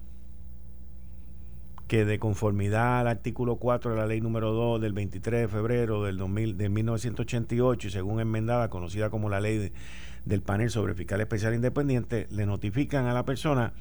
que 1.93 2.05
de 2.05 2.17
conformidad 2.17 3.01
al 3.01 3.07
artículo 3.07 3.57
4 3.57 3.91
de 3.91 3.97
la 3.97 4.07
ley 4.07 4.19
número 4.19 4.51
2 4.51 4.81
del 4.81 4.93
23 4.93 5.41
de 5.41 5.47
febrero 5.47 6.03
del, 6.03 6.17
2000, 6.17 6.57
de 6.57 6.67
1988 6.67 7.87
y 7.87 7.91
según 7.91 8.19
enmendada 8.19 8.71
conocida 8.71 9.11
como 9.11 9.29
la 9.29 9.39
ley 9.39 9.71
del 10.25 10.41
panel 10.41 10.71
sobre 10.71 10.95
fiscal 10.95 11.21
especial 11.21 11.53
independiente, 11.53 12.25
le 12.31 12.47
notifican 12.47 13.05
a 13.05 13.13
la 13.13 13.25
persona 13.25 13.73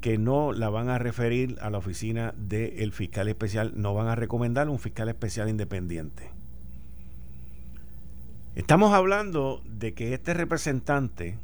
que 0.00 0.16
no 0.16 0.52
la 0.52 0.70
van 0.70 0.88
a 0.88 0.96
referir 0.96 1.58
a 1.60 1.68
la 1.68 1.76
oficina 1.76 2.32
del 2.38 2.92
fiscal 2.92 3.28
especial, 3.28 3.74
no 3.76 3.92
van 3.92 4.08
a 4.08 4.14
recomendar 4.14 4.70
un 4.70 4.78
fiscal 4.78 5.10
especial 5.10 5.50
independiente. 5.50 6.30
Estamos 8.54 8.94
hablando 8.94 9.60
de 9.66 9.92
que 9.92 10.14
este 10.14 10.32
representante, 10.32 11.36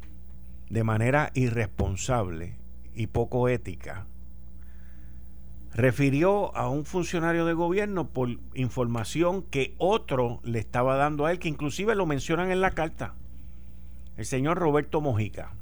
de 0.71 0.83
manera 0.83 1.29
irresponsable 1.35 2.55
y 2.95 3.05
poco 3.05 3.49
ética, 3.49 4.07
refirió 5.73 6.55
a 6.55 6.69
un 6.69 6.85
funcionario 6.85 7.45
de 7.45 7.53
gobierno 7.53 8.09
por 8.09 8.29
información 8.53 9.43
que 9.43 9.75
otro 9.77 10.39
le 10.43 10.59
estaba 10.59 10.95
dando 10.95 11.25
a 11.25 11.31
él, 11.31 11.39
que 11.39 11.47
inclusive 11.47 11.95
lo 11.95 12.05
mencionan 12.05 12.51
en 12.51 12.61
la 12.61 12.71
carta, 12.71 13.13
el 14.17 14.25
señor 14.25 14.57
Roberto 14.57 15.01
Mojica 15.01 15.53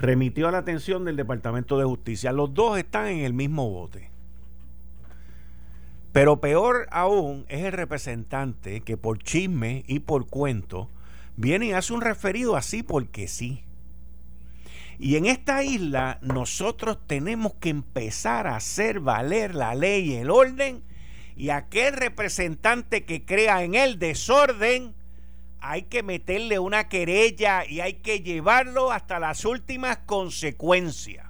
remitió 0.00 0.48
a 0.48 0.52
la 0.52 0.58
atención 0.58 1.04
del 1.04 1.16
Departamento 1.16 1.78
de 1.78 1.84
Justicia. 1.84 2.32
Los 2.32 2.54
dos 2.54 2.78
están 2.78 3.06
en 3.06 3.20
el 3.20 3.32
mismo 3.32 3.68
bote. 3.68 4.10
Pero 6.12 6.40
peor 6.40 6.86
aún 6.90 7.44
es 7.48 7.64
el 7.64 7.72
representante 7.72 8.80
que 8.80 8.96
por 8.96 9.18
chisme 9.18 9.84
y 9.86 10.00
por 10.00 10.26
cuento 10.26 10.88
viene 11.36 11.66
y 11.66 11.72
hace 11.72 11.92
un 11.92 12.00
referido 12.00 12.56
así 12.56 12.82
porque 12.82 13.28
sí. 13.28 13.64
Y 14.98 15.16
en 15.16 15.26
esta 15.26 15.62
isla 15.62 16.18
nosotros 16.22 16.98
tenemos 17.06 17.54
que 17.54 17.68
empezar 17.68 18.46
a 18.46 18.56
hacer 18.56 19.00
valer 19.00 19.54
la 19.54 19.74
ley 19.74 20.12
y 20.12 20.16
el 20.16 20.30
orden 20.30 20.82
y 21.36 21.50
aquel 21.50 21.94
representante 21.94 23.04
que 23.04 23.24
crea 23.24 23.62
en 23.62 23.76
el 23.76 24.00
desorden 24.00 24.94
hay 25.60 25.82
que 25.82 26.02
meterle 26.02 26.58
una 26.58 26.88
querella 26.88 27.64
y 27.64 27.80
hay 27.80 27.94
que 27.94 28.20
llevarlo 28.20 28.90
hasta 28.90 29.20
las 29.20 29.44
últimas 29.44 29.98
consecuencias. 29.98 31.26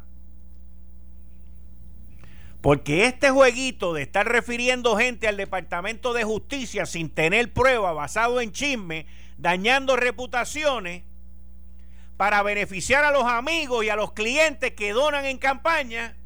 Porque 2.62 3.04
este 3.04 3.30
jueguito 3.30 3.94
de 3.94 4.02
estar 4.02 4.26
refiriendo 4.26 4.96
gente 4.96 5.28
al 5.28 5.36
Departamento 5.36 6.12
de 6.12 6.24
Justicia 6.24 6.86
sin 6.86 7.10
tener 7.10 7.52
prueba 7.52 7.92
basado 7.92 8.40
en 8.40 8.52
chisme, 8.52 9.06
dañando 9.36 9.94
reputaciones, 9.94 11.04
para 12.18 12.42
beneficiar 12.42 13.04
a 13.04 13.12
los 13.12 13.24
amigos 13.24 13.84
y 13.84 13.90
a 13.90 13.96
los 13.96 14.12
clientes 14.12 14.72
que 14.72 14.92
donan 14.92 15.24
en 15.24 15.38
campaña, 15.38 16.16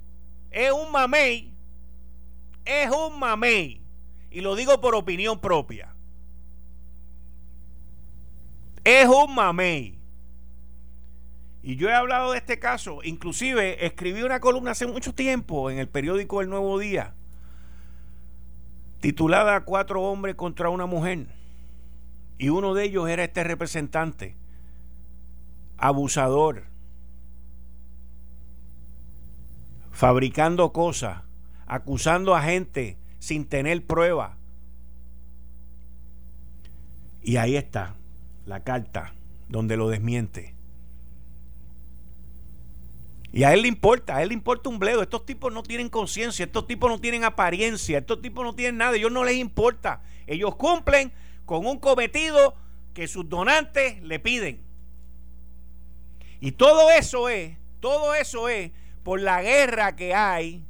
es 0.50 0.72
un 0.72 0.90
mamey. 0.90 1.52
Es 2.64 2.90
un 2.90 3.18
mamey. 3.18 3.83
Y 4.31 4.40
lo 4.40 4.57
digo 4.57 4.81
por 4.81 4.94
opinión 4.94 5.38
propia. 5.38 5.94
Es 8.83 9.07
un 9.07 9.35
mamey. 9.35 9.98
Y 11.62 11.76
yo 11.76 11.90
he 11.90 11.94
hablado 11.94 12.33
de 12.33 12.38
este 12.38 12.59
caso, 12.59 13.00
inclusive 13.05 13.85
escribí 13.85 14.22
una 14.22 14.40
columna 14.40 14.70
hace 14.70 14.87
mucho 14.87 15.14
tiempo 15.14 15.70
en 15.70 15.78
el 15.78 15.88
periódico 15.88 16.40
El 16.40 16.48
Nuevo 16.48 16.78
Día, 16.78 17.14
titulada 19.00 19.61
Cuatro 19.61 20.02
hombres 20.02 20.37
contra 20.37 20.70
una 20.70 20.87
mujer. 20.87 21.26
Y 22.38 22.48
uno 22.48 22.72
de 22.72 22.85
ellos 22.85 23.09
era 23.11 23.22
este 23.24 23.44
representante, 23.44 24.37
abusador, 25.82 26.62
fabricando 29.90 30.72
cosas, 30.72 31.22
acusando 31.66 32.36
a 32.36 32.42
gente 32.42 32.96
sin 33.18 33.44
tener 33.44 33.84
prueba. 33.84 34.36
Y 37.20 37.36
ahí 37.36 37.56
está 37.56 37.96
la 38.46 38.60
carta 38.60 39.12
donde 39.48 39.76
lo 39.76 39.88
desmiente. 39.88 40.54
Y 43.32 43.42
a 43.42 43.52
él 43.52 43.62
le 43.62 43.68
importa, 43.68 44.16
a 44.16 44.22
él 44.22 44.28
le 44.28 44.34
importa 44.34 44.68
un 44.68 44.78
bledo. 44.78 45.02
Estos 45.02 45.26
tipos 45.26 45.52
no 45.52 45.64
tienen 45.64 45.88
conciencia, 45.88 46.44
estos 46.44 46.68
tipos 46.68 46.88
no 46.88 47.00
tienen 47.00 47.24
apariencia, 47.24 47.98
estos 47.98 48.22
tipos 48.22 48.44
no 48.44 48.54
tienen 48.54 48.76
nada, 48.76 48.94
ellos 48.96 49.10
no 49.10 49.24
les 49.24 49.36
importa. 49.36 50.02
Ellos 50.28 50.54
cumplen 50.54 51.12
con 51.44 51.66
un 51.66 51.80
cometido 51.80 52.54
que 52.94 53.08
sus 53.08 53.28
donantes 53.28 54.00
le 54.02 54.20
piden. 54.20 54.71
Y 56.42 56.50
todo 56.50 56.90
eso 56.90 57.28
es, 57.28 57.57
todo 57.78 58.16
eso 58.16 58.48
es 58.48 58.72
por 59.05 59.20
la 59.20 59.40
guerra 59.42 59.94
que 59.94 60.12
hay. 60.12 60.64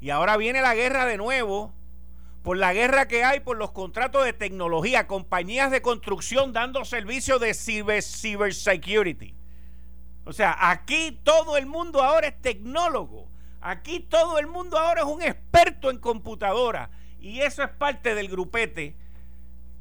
Y 0.00 0.08
ahora 0.08 0.38
viene 0.38 0.62
la 0.62 0.74
guerra 0.74 1.04
de 1.04 1.18
nuevo 1.18 1.74
por 2.42 2.56
la 2.56 2.72
guerra 2.72 3.06
que 3.06 3.22
hay 3.22 3.40
por 3.40 3.58
los 3.58 3.72
contratos 3.72 4.24
de 4.24 4.32
tecnología, 4.32 5.06
compañías 5.06 5.70
de 5.70 5.82
construcción 5.82 6.54
dando 6.54 6.82
servicios 6.86 7.42
de 7.42 7.52
cyber, 7.52 8.02
cybersecurity. 8.02 9.34
O 10.24 10.32
sea, 10.32 10.56
aquí 10.70 11.20
todo 11.22 11.58
el 11.58 11.66
mundo 11.66 12.02
ahora 12.02 12.28
es 12.28 12.40
tecnólogo. 12.40 13.28
Aquí 13.60 14.00
todo 14.00 14.38
el 14.38 14.46
mundo 14.46 14.78
ahora 14.78 15.02
es 15.02 15.06
un 15.06 15.20
experto 15.20 15.90
en 15.90 15.98
computadora. 15.98 16.88
Y 17.20 17.40
eso 17.40 17.62
es 17.62 17.68
parte 17.68 18.14
del 18.14 18.28
grupete 18.28 18.96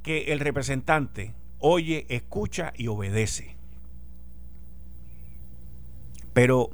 que 0.04 0.34
el 0.34 0.42
representante 0.42 1.34
oye, 1.58 2.06
escucha 2.10 2.74
y 2.76 2.88
obedece. 2.88 3.61
Pero 6.34 6.70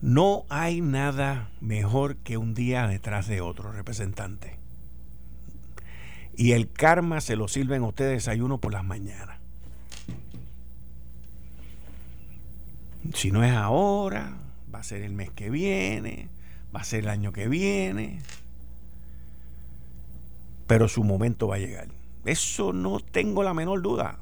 no 0.00 0.44
hay 0.48 0.80
nada 0.80 1.50
mejor 1.60 2.16
que 2.16 2.36
un 2.36 2.54
día 2.54 2.88
detrás 2.88 3.28
de 3.28 3.40
otro, 3.40 3.70
representante. 3.70 4.58
Y 6.36 6.52
el 6.52 6.70
karma 6.72 7.20
se 7.20 7.36
lo 7.36 7.46
sirven 7.46 7.82
a 7.82 7.86
ustedes 7.86 8.12
desayuno 8.12 8.58
por 8.58 8.72
las 8.72 8.84
mañanas. 8.84 9.38
Si 13.14 13.30
no 13.30 13.44
es 13.44 13.52
ahora, 13.52 14.36
va 14.74 14.80
a 14.80 14.84
ser 14.84 15.02
el 15.02 15.12
mes 15.12 15.30
que 15.30 15.50
viene, 15.50 16.28
va 16.74 16.80
a 16.80 16.84
ser 16.84 17.00
el 17.00 17.08
año 17.08 17.32
que 17.32 17.48
viene. 17.48 18.20
Pero 20.66 20.88
su 20.88 21.04
momento 21.04 21.48
va 21.48 21.56
a 21.56 21.60
llegar. 21.60 21.88
Eso 22.24 22.72
no 22.72 22.98
tengo 22.98 23.42
la 23.42 23.54
menor 23.54 23.82
duda. 23.82 24.18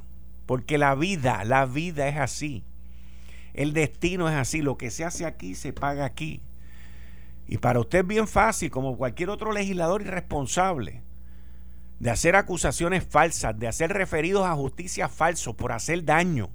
Porque 0.46 0.78
la 0.78 0.94
vida, 0.94 1.44
la 1.44 1.64
vida 1.64 2.08
es 2.08 2.16
así. 2.16 2.64
El 3.54 3.72
destino 3.72 4.28
es 4.28 4.36
así, 4.36 4.62
lo 4.62 4.76
que 4.76 4.90
se 4.90 5.04
hace 5.04 5.26
aquí 5.26 5.54
se 5.54 5.72
paga 5.72 6.04
aquí. 6.04 6.42
Y 7.48 7.58
para 7.58 7.80
usted 7.80 8.00
es 8.00 8.06
bien 8.06 8.28
fácil, 8.28 8.70
como 8.70 8.96
cualquier 8.96 9.30
otro 9.30 9.52
legislador 9.52 10.02
irresponsable, 10.02 11.02
de 11.98 12.10
hacer 12.10 12.36
acusaciones 12.36 13.04
falsas, 13.04 13.58
de 13.58 13.66
hacer 13.66 13.92
referidos 13.92 14.46
a 14.46 14.54
justicia 14.54 15.08
falsos 15.08 15.56
por 15.56 15.72
hacer 15.72 16.04
daño, 16.04 16.48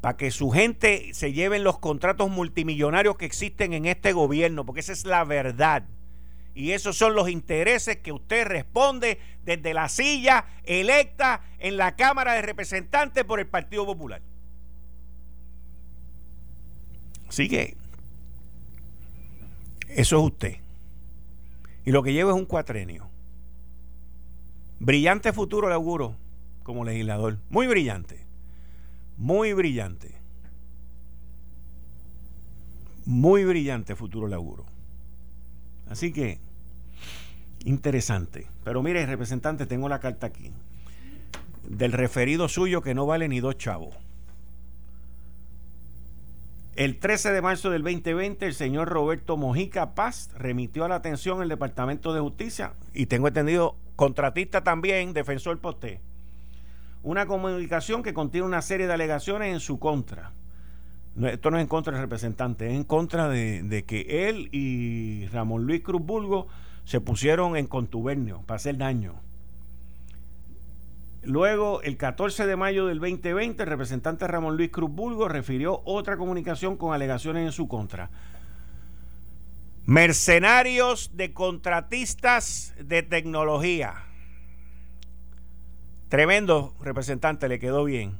para 0.00 0.16
que 0.16 0.30
su 0.30 0.50
gente 0.50 1.10
se 1.12 1.32
lleven 1.32 1.62
los 1.62 1.78
contratos 1.78 2.30
multimillonarios 2.30 3.16
que 3.18 3.26
existen 3.26 3.74
en 3.74 3.84
este 3.84 4.12
gobierno, 4.12 4.64
porque 4.64 4.80
esa 4.80 4.92
es 4.92 5.04
la 5.04 5.24
verdad. 5.24 5.84
Y 6.54 6.72
esos 6.72 6.96
son 6.96 7.14
los 7.14 7.28
intereses 7.28 7.98
que 7.98 8.12
usted 8.12 8.46
responde 8.46 9.20
desde 9.44 9.74
la 9.74 9.88
silla 9.88 10.46
electa 10.64 11.42
en 11.58 11.76
la 11.76 11.96
Cámara 11.96 12.32
de 12.32 12.42
Representantes 12.42 13.24
por 13.24 13.40
el 13.40 13.46
Partido 13.46 13.84
Popular. 13.86 14.22
Así 17.30 17.48
que 17.48 17.76
eso 19.88 20.18
es 20.18 20.24
usted. 20.24 20.56
Y 21.84 21.92
lo 21.92 22.02
que 22.02 22.12
lleva 22.12 22.32
es 22.32 22.36
un 22.36 22.44
cuatrenio. 22.44 23.08
Brillante 24.80 25.32
futuro 25.32 25.68
le 25.68 25.74
auguro 25.74 26.16
como 26.64 26.84
legislador. 26.84 27.38
Muy 27.48 27.68
brillante. 27.68 28.26
Muy 29.16 29.52
brillante. 29.52 30.12
Muy 33.06 33.44
brillante 33.44 33.94
futuro 33.94 34.26
le 34.26 34.34
auguro. 34.34 34.66
Así 35.88 36.12
que, 36.12 36.40
interesante. 37.64 38.48
Pero 38.64 38.82
mire, 38.82 39.06
representante, 39.06 39.66
tengo 39.66 39.88
la 39.88 40.00
carta 40.00 40.26
aquí. 40.26 40.50
Del 41.68 41.92
referido 41.92 42.48
suyo 42.48 42.82
que 42.82 42.92
no 42.92 43.06
vale 43.06 43.28
ni 43.28 43.38
dos 43.38 43.56
chavos. 43.56 43.94
El 46.80 46.96
13 46.98 47.32
de 47.32 47.42
marzo 47.42 47.68
del 47.68 47.82
2020, 47.82 48.46
el 48.46 48.54
señor 48.54 48.88
Roberto 48.88 49.36
Mojica 49.36 49.94
Paz 49.94 50.30
remitió 50.34 50.86
a 50.86 50.88
la 50.88 50.94
atención 50.94 51.42
el 51.42 51.50
Departamento 51.50 52.14
de 52.14 52.20
Justicia 52.20 52.72
y 52.94 53.04
tengo 53.04 53.28
entendido, 53.28 53.76
contratista 53.96 54.64
también, 54.64 55.12
defensor 55.12 55.58
posté, 55.58 56.00
una 57.02 57.26
comunicación 57.26 58.02
que 58.02 58.14
contiene 58.14 58.46
una 58.46 58.62
serie 58.62 58.86
de 58.86 58.94
alegaciones 58.94 59.52
en 59.52 59.60
su 59.60 59.78
contra. 59.78 60.32
esto 61.22 61.50
no 61.50 61.58
es 61.58 61.64
en 61.64 61.68
contra 61.68 61.92
del 61.92 62.00
representante, 62.00 62.68
es 62.68 62.72
en 62.72 62.84
contra 62.84 63.28
de, 63.28 63.62
de 63.62 63.82
que 63.82 64.30
él 64.30 64.48
y 64.50 65.26
Ramón 65.26 65.66
Luis 65.66 65.82
Cruz 65.82 66.00
Bulgo 66.00 66.48
se 66.84 67.02
pusieron 67.02 67.58
en 67.58 67.66
contubernio 67.66 68.40
para 68.46 68.56
hacer 68.56 68.78
daño. 68.78 69.20
Luego, 71.22 71.82
el 71.82 71.96
14 71.98 72.46
de 72.46 72.56
mayo 72.56 72.86
del 72.86 72.98
2020, 72.98 73.62
el 73.62 73.68
representante 73.68 74.26
Ramón 74.26 74.56
Luis 74.56 74.70
Cruz 74.70 74.90
Bulgo 74.90 75.28
refirió 75.28 75.82
otra 75.84 76.16
comunicación 76.16 76.76
con 76.76 76.94
alegaciones 76.94 77.44
en 77.44 77.52
su 77.52 77.68
contra. 77.68 78.10
Mercenarios 79.84 81.10
de 81.14 81.34
contratistas 81.34 82.74
de 82.78 83.02
tecnología. 83.02 83.94
Tremendo 86.08 86.74
representante, 86.80 87.48
le 87.48 87.58
quedó 87.58 87.84
bien. 87.84 88.18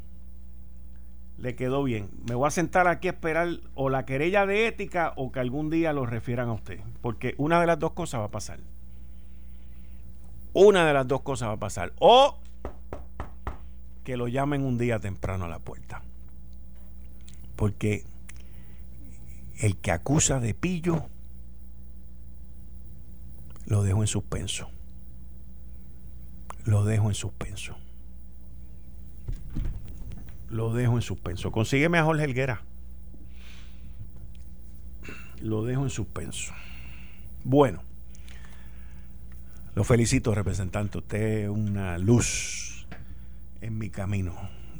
Le 1.39 1.57
quedó 1.57 1.83
bien. 1.83 2.11
Me 2.29 2.35
voy 2.35 2.49
a 2.49 2.51
sentar 2.51 2.87
aquí 2.87 3.09
a 3.09 3.13
esperar 3.13 3.49
o 3.75 3.89
la 3.89 4.05
querella 4.05 4.45
de 4.45 4.67
ética 4.67 5.15
o 5.17 5.33
que 5.33 5.41
algún 5.41 5.71
día 5.71 5.95
lo 5.95 6.05
refieran 6.05 6.51
a 6.51 6.53
usted. 6.53 6.81
Porque 7.01 7.35
una 7.39 7.61
de 7.61 7.67
las 7.67 7.79
dos 7.79 7.93
cosas 7.93 8.21
va 8.21 8.27
a 8.27 8.31
pasar. 8.31 8.61
Una 10.53 10.87
de 10.87 10.93
las 10.93 11.09
dos 11.09 11.23
cosas 11.23 11.49
va 11.49 11.55
a 11.55 11.59
pasar. 11.59 11.93
O 11.99 12.39
que 14.11 14.17
lo 14.17 14.27
llamen 14.27 14.65
un 14.65 14.77
día 14.77 14.99
temprano 14.99 15.45
a 15.45 15.49
la 15.49 15.61
puerta. 15.61 16.03
Porque 17.55 18.05
el 19.61 19.77
que 19.77 19.93
acusa 19.93 20.41
de 20.41 20.53
pillo 20.53 21.07
lo 23.67 23.85
dejo 23.85 24.01
en 24.01 24.09
suspenso. 24.09 24.69
Lo 26.65 26.85
dejo 26.85 27.07
en 27.07 27.15
suspenso. 27.15 27.77
Lo 30.49 30.75
dejo 30.75 30.97
en 30.97 31.03
suspenso. 31.03 31.53
Consígueme 31.53 31.99
a 31.99 32.05
Jorge 32.05 32.25
Helguera. 32.25 32.63
Lo 35.41 35.63
dejo 35.63 35.85
en 35.85 35.91
suspenso. 35.91 36.53
Bueno. 37.45 37.85
Lo 39.77 39.85
felicito, 39.85 40.35
representante. 40.35 40.99
Usted 40.99 41.45
es 41.45 41.49
una 41.49 41.97
luz 41.97 42.70
en 43.61 43.79
mi 43.79 43.91
camino, 43.91 44.35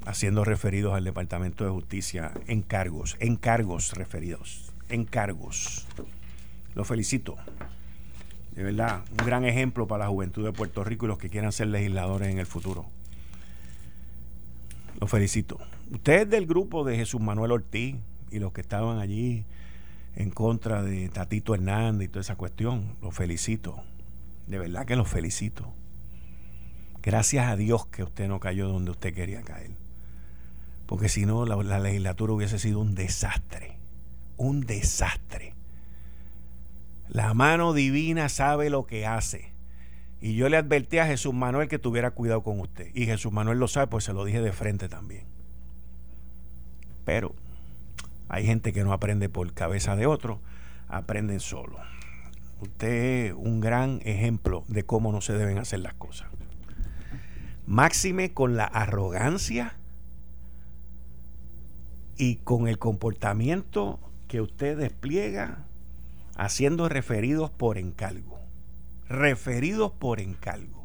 haciendo 0.07 0.45
referidos 0.45 0.95
al 0.95 1.05
Departamento 1.05 1.65
de 1.65 1.71
Justicia, 1.71 2.33
encargos, 2.47 3.17
encargos 3.21 3.93
referidos, 3.93 4.73
encargos. 4.89 5.87
Lo 6.75 6.85
felicito. 6.85 7.37
De 8.55 8.63
verdad, 8.63 9.05
un 9.11 9.27
gran 9.27 9.45
ejemplo 9.45 9.87
para 9.87 10.05
la 10.05 10.11
juventud 10.11 10.45
de 10.45 10.53
Puerto 10.53 10.85
Rico 10.85 11.07
y 11.07 11.09
los 11.09 11.19
que 11.19 11.31
quieran 11.31 11.53
ser 11.53 11.69
legisladores 11.69 12.29
en 12.29 12.39
el 12.39 12.47
futuro. 12.47 12.87
Lo 15.01 15.07
felicito. 15.07 15.59
Usted 15.91 16.23
es 16.23 16.31
del 16.31 16.47
grupo 16.47 16.85
de 16.85 16.97
Jesús 16.97 17.21
Manuel 17.21 17.53
Ortiz 17.53 17.97
y 18.31 18.39
los 18.39 18.53
que 18.53 18.61
estaban 18.61 18.99
allí 18.99 19.45
en 20.17 20.31
contra 20.31 20.83
de 20.83 21.09
Tatito 21.09 21.55
Hernández 21.55 22.07
y 22.07 22.09
toda 22.09 22.21
esa 22.21 22.37
cuestión. 22.37 22.97
Lo 23.01 23.11
felicito. 23.11 23.83
De 24.47 24.59
verdad 24.59 24.85
que 24.85 24.97
lo 24.97 25.05
felicito. 25.05 25.73
Gracias 27.03 27.49
a 27.49 27.57
Dios 27.57 27.87
que 27.87 28.03
usted 28.03 28.29
no 28.29 28.41
cayó 28.41 28.69
donde 28.69 28.91
usted 28.91 29.15
quería 29.15 29.43
caer. 29.43 29.71
Porque 30.87 31.09
si 31.09 31.25
no, 31.25 31.47
la, 31.47 31.79
legislatura 31.79 32.33
hubiese 32.33 32.59
sido 32.59 32.81
un 32.81 32.95
desastre. 32.95 33.79
Un 34.37 34.63
desastre. 34.63 35.55
La 37.09 37.33
mano 37.33 37.73
divina 37.73 38.29
sabe 38.29 38.71
lo 38.71 38.87
que 38.87 39.07
hace. 39.07 39.53
Y 40.21 40.35
yo 40.35 40.49
le 40.49 40.57
advertí 40.57 40.99
a 40.99 41.07
Jesús 41.07 41.33
Manuel 41.33 41.69
que 41.69 41.79
tuviera 41.79 42.11
cuidado 42.11 42.43
con 42.43 42.61
usted. 42.61 42.91
Y 42.93 43.07
Jesús 43.07 43.33
Manuel 43.33 43.59
lo 43.59 43.69
sabe, 43.69 43.87
pues 43.87 44.05
se 44.05 44.13
lo 44.13 44.25
dije 44.25 44.41
de 44.41 44.53
frente 44.53 44.89
también. 44.89 45.25
Pero 47.05 47.35
hay 48.29 48.45
gente 48.45 48.73
que 48.73 48.85
no 48.85 48.93
aprende 48.93 49.29
por 49.29 49.53
cabeza 49.55 49.97
de 49.97 50.07
otro, 50.07 50.41
aprenden 50.89 51.41
solo. 51.41 51.79
Usted 52.61 53.27
es 53.27 53.33
un 53.33 53.61
gran 53.61 54.01
ejemplo 54.05 54.65
de 54.69 54.85
cómo 54.85 55.13
no 55.13 55.21
se 55.21 55.33
deben 55.33 55.59
hacer 55.59 55.81
las 55.81 55.95
cosas. 55.95 56.29
Máxime 57.71 58.33
con 58.35 58.57
la 58.57 58.65
arrogancia 58.65 59.77
y 62.17 62.35
con 62.39 62.67
el 62.67 62.81
comportamiento 62.81 64.01
que 64.27 64.41
usted 64.41 64.77
despliega 64.77 65.67
haciendo 66.35 66.89
referidos 66.89 67.49
por 67.49 67.79
encargo. 67.79 68.41
Referidos 69.09 69.93
por 69.93 70.19
encargo. 70.19 70.83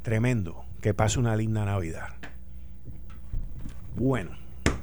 Tremendo. 0.00 0.64
Que 0.80 0.94
pase 0.94 1.18
una 1.18 1.36
linda 1.36 1.66
Navidad. 1.66 2.14
Bueno, 3.96 4.30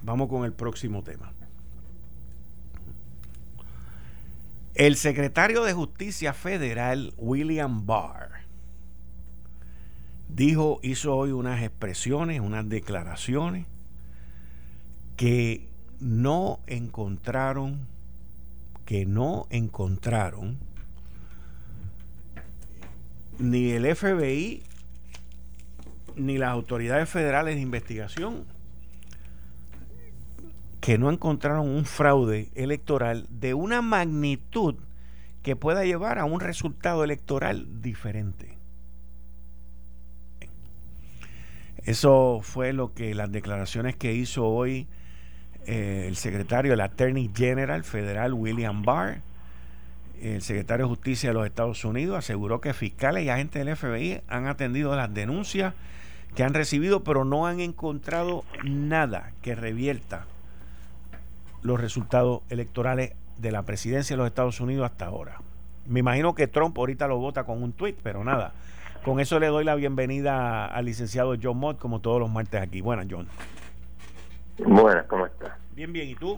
vamos 0.04 0.30
con 0.30 0.46
el 0.46 0.54
próximo 0.54 1.02
tema. 1.02 1.34
El 4.76 4.96
secretario 4.96 5.64
de 5.64 5.74
Justicia 5.74 6.34
Federal, 6.34 7.16
William 7.18 7.88
Barr, 7.88 8.41
dijo, 10.36 10.80
hizo 10.84 11.16
hoy 11.16 11.32
unas 11.32 11.62
expresiones, 11.62 12.40
unas 12.40 12.68
declaraciones 12.68 13.66
que 15.18 15.68
no 16.00 16.60
encontraron, 16.68 17.88
que 18.86 19.06
no 19.06 19.48
encontraron 19.50 20.58
ni 23.40 23.72
el 23.72 23.96
FBI 23.96 24.64
ni 26.16 26.38
las 26.38 26.50
autoridades 26.50 27.10
federales 27.10 27.56
de 27.56 27.62
investigación 27.62 28.46
que 30.82 30.98
no 30.98 31.12
encontraron 31.12 31.70
un 31.70 31.86
fraude 31.86 32.50
electoral 32.56 33.28
de 33.30 33.54
una 33.54 33.82
magnitud 33.82 34.76
que 35.44 35.56
pueda 35.56 35.86
llevar 35.86 36.18
a 36.18 36.26
un 36.26 36.40
resultado 36.40 37.04
electoral 37.04 37.82
diferente. 37.82 38.61
Eso 41.86 42.42
fue 42.44 42.74
lo 42.74 42.94
que 42.94 43.16
las 43.16 43.32
declaraciones 43.32 43.96
que 43.96 44.14
hizo 44.14 44.46
hoy 44.46 44.88
eh, 45.66 46.06
el 46.08 46.16
secretario, 46.16 46.74
el 46.74 46.82
Attorney 46.82 47.30
General 47.36 47.84
Federal 47.84 48.34
William 48.34 48.84
Barr, 48.84 49.22
el 50.22 50.42
secretario 50.42 50.86
de 50.86 50.90
Justicia 50.90 51.30
de 51.30 51.34
los 51.34 51.46
Estados 51.46 51.84
Unidos, 51.84 52.18
aseguró 52.18 52.62
que 52.62 52.74
fiscales 52.74 53.26
y 53.26 53.30
agentes 53.30 53.66
del 53.66 53.76
FBI 53.76 54.22
han 54.28 54.48
atendido 54.48 54.96
las 54.96 55.14
denuncias 55.14 55.74
que 56.36 56.44
han 56.44 56.54
recibido, 56.54 57.04
pero 57.04 57.26
no 57.26 57.48
han 57.48 57.60
encontrado 57.60 58.44
nada 58.64 59.34
que 59.42 59.56
revierta 59.56 60.26
los 61.64 61.80
resultados 61.80 62.42
electorales 62.50 63.14
de 63.38 63.52
la 63.52 63.64
presidencia 63.64 64.16
de 64.16 64.18
los 64.18 64.28
Estados 64.28 64.60
Unidos 64.62 64.86
hasta 64.86 65.06
ahora. 65.06 65.42
Me 65.88 66.00
imagino 66.00 66.36
que 66.36 66.48
Trump 66.48 66.78
ahorita 66.78 67.08
lo 67.08 67.18
vota 67.18 67.44
con 67.44 67.62
un 67.62 67.74
tuit, 67.74 67.98
pero 68.02 68.24
nada. 68.24 68.54
Con 69.04 69.20
eso 69.20 69.40
le 69.40 69.48
doy 69.48 69.64
la 69.64 69.74
bienvenida 69.76 70.68
al 70.68 70.86
licenciado 70.86 71.36
John 71.42 71.58
Mott, 71.58 71.80
como 71.80 72.02
todos 72.02 72.20
los 72.20 72.30
martes 72.30 72.62
aquí. 72.62 72.82
Buenas, 72.82 73.08
John. 73.10 73.28
Buenas, 74.60 75.08
¿cómo 75.08 75.26
estás? 75.26 75.54
Bien, 75.74 75.92
bien. 75.92 76.08
¿Y 76.10 76.16
tú? 76.16 76.38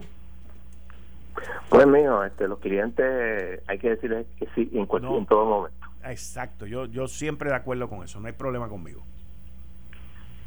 Pues 1.68 1.86
mío, 1.86 2.24
este, 2.24 2.48
los 2.48 2.58
clientes 2.60 3.60
hay 3.66 3.78
que 3.78 3.90
decirles 3.90 4.26
que 4.38 4.46
sí 4.54 4.70
en, 4.72 4.88
en 4.90 5.26
todo 5.26 5.44
momento. 5.44 5.86
Exacto, 6.04 6.66
yo, 6.66 6.86
yo 6.86 7.08
siempre 7.08 7.50
de 7.50 7.56
acuerdo 7.56 7.88
con 7.88 8.02
eso, 8.04 8.20
no 8.20 8.28
hay 8.28 8.32
problema 8.32 8.68
conmigo. 8.68 9.02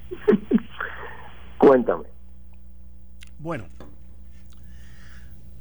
Cuéntame. 1.58 2.06
Bueno, 3.40 3.66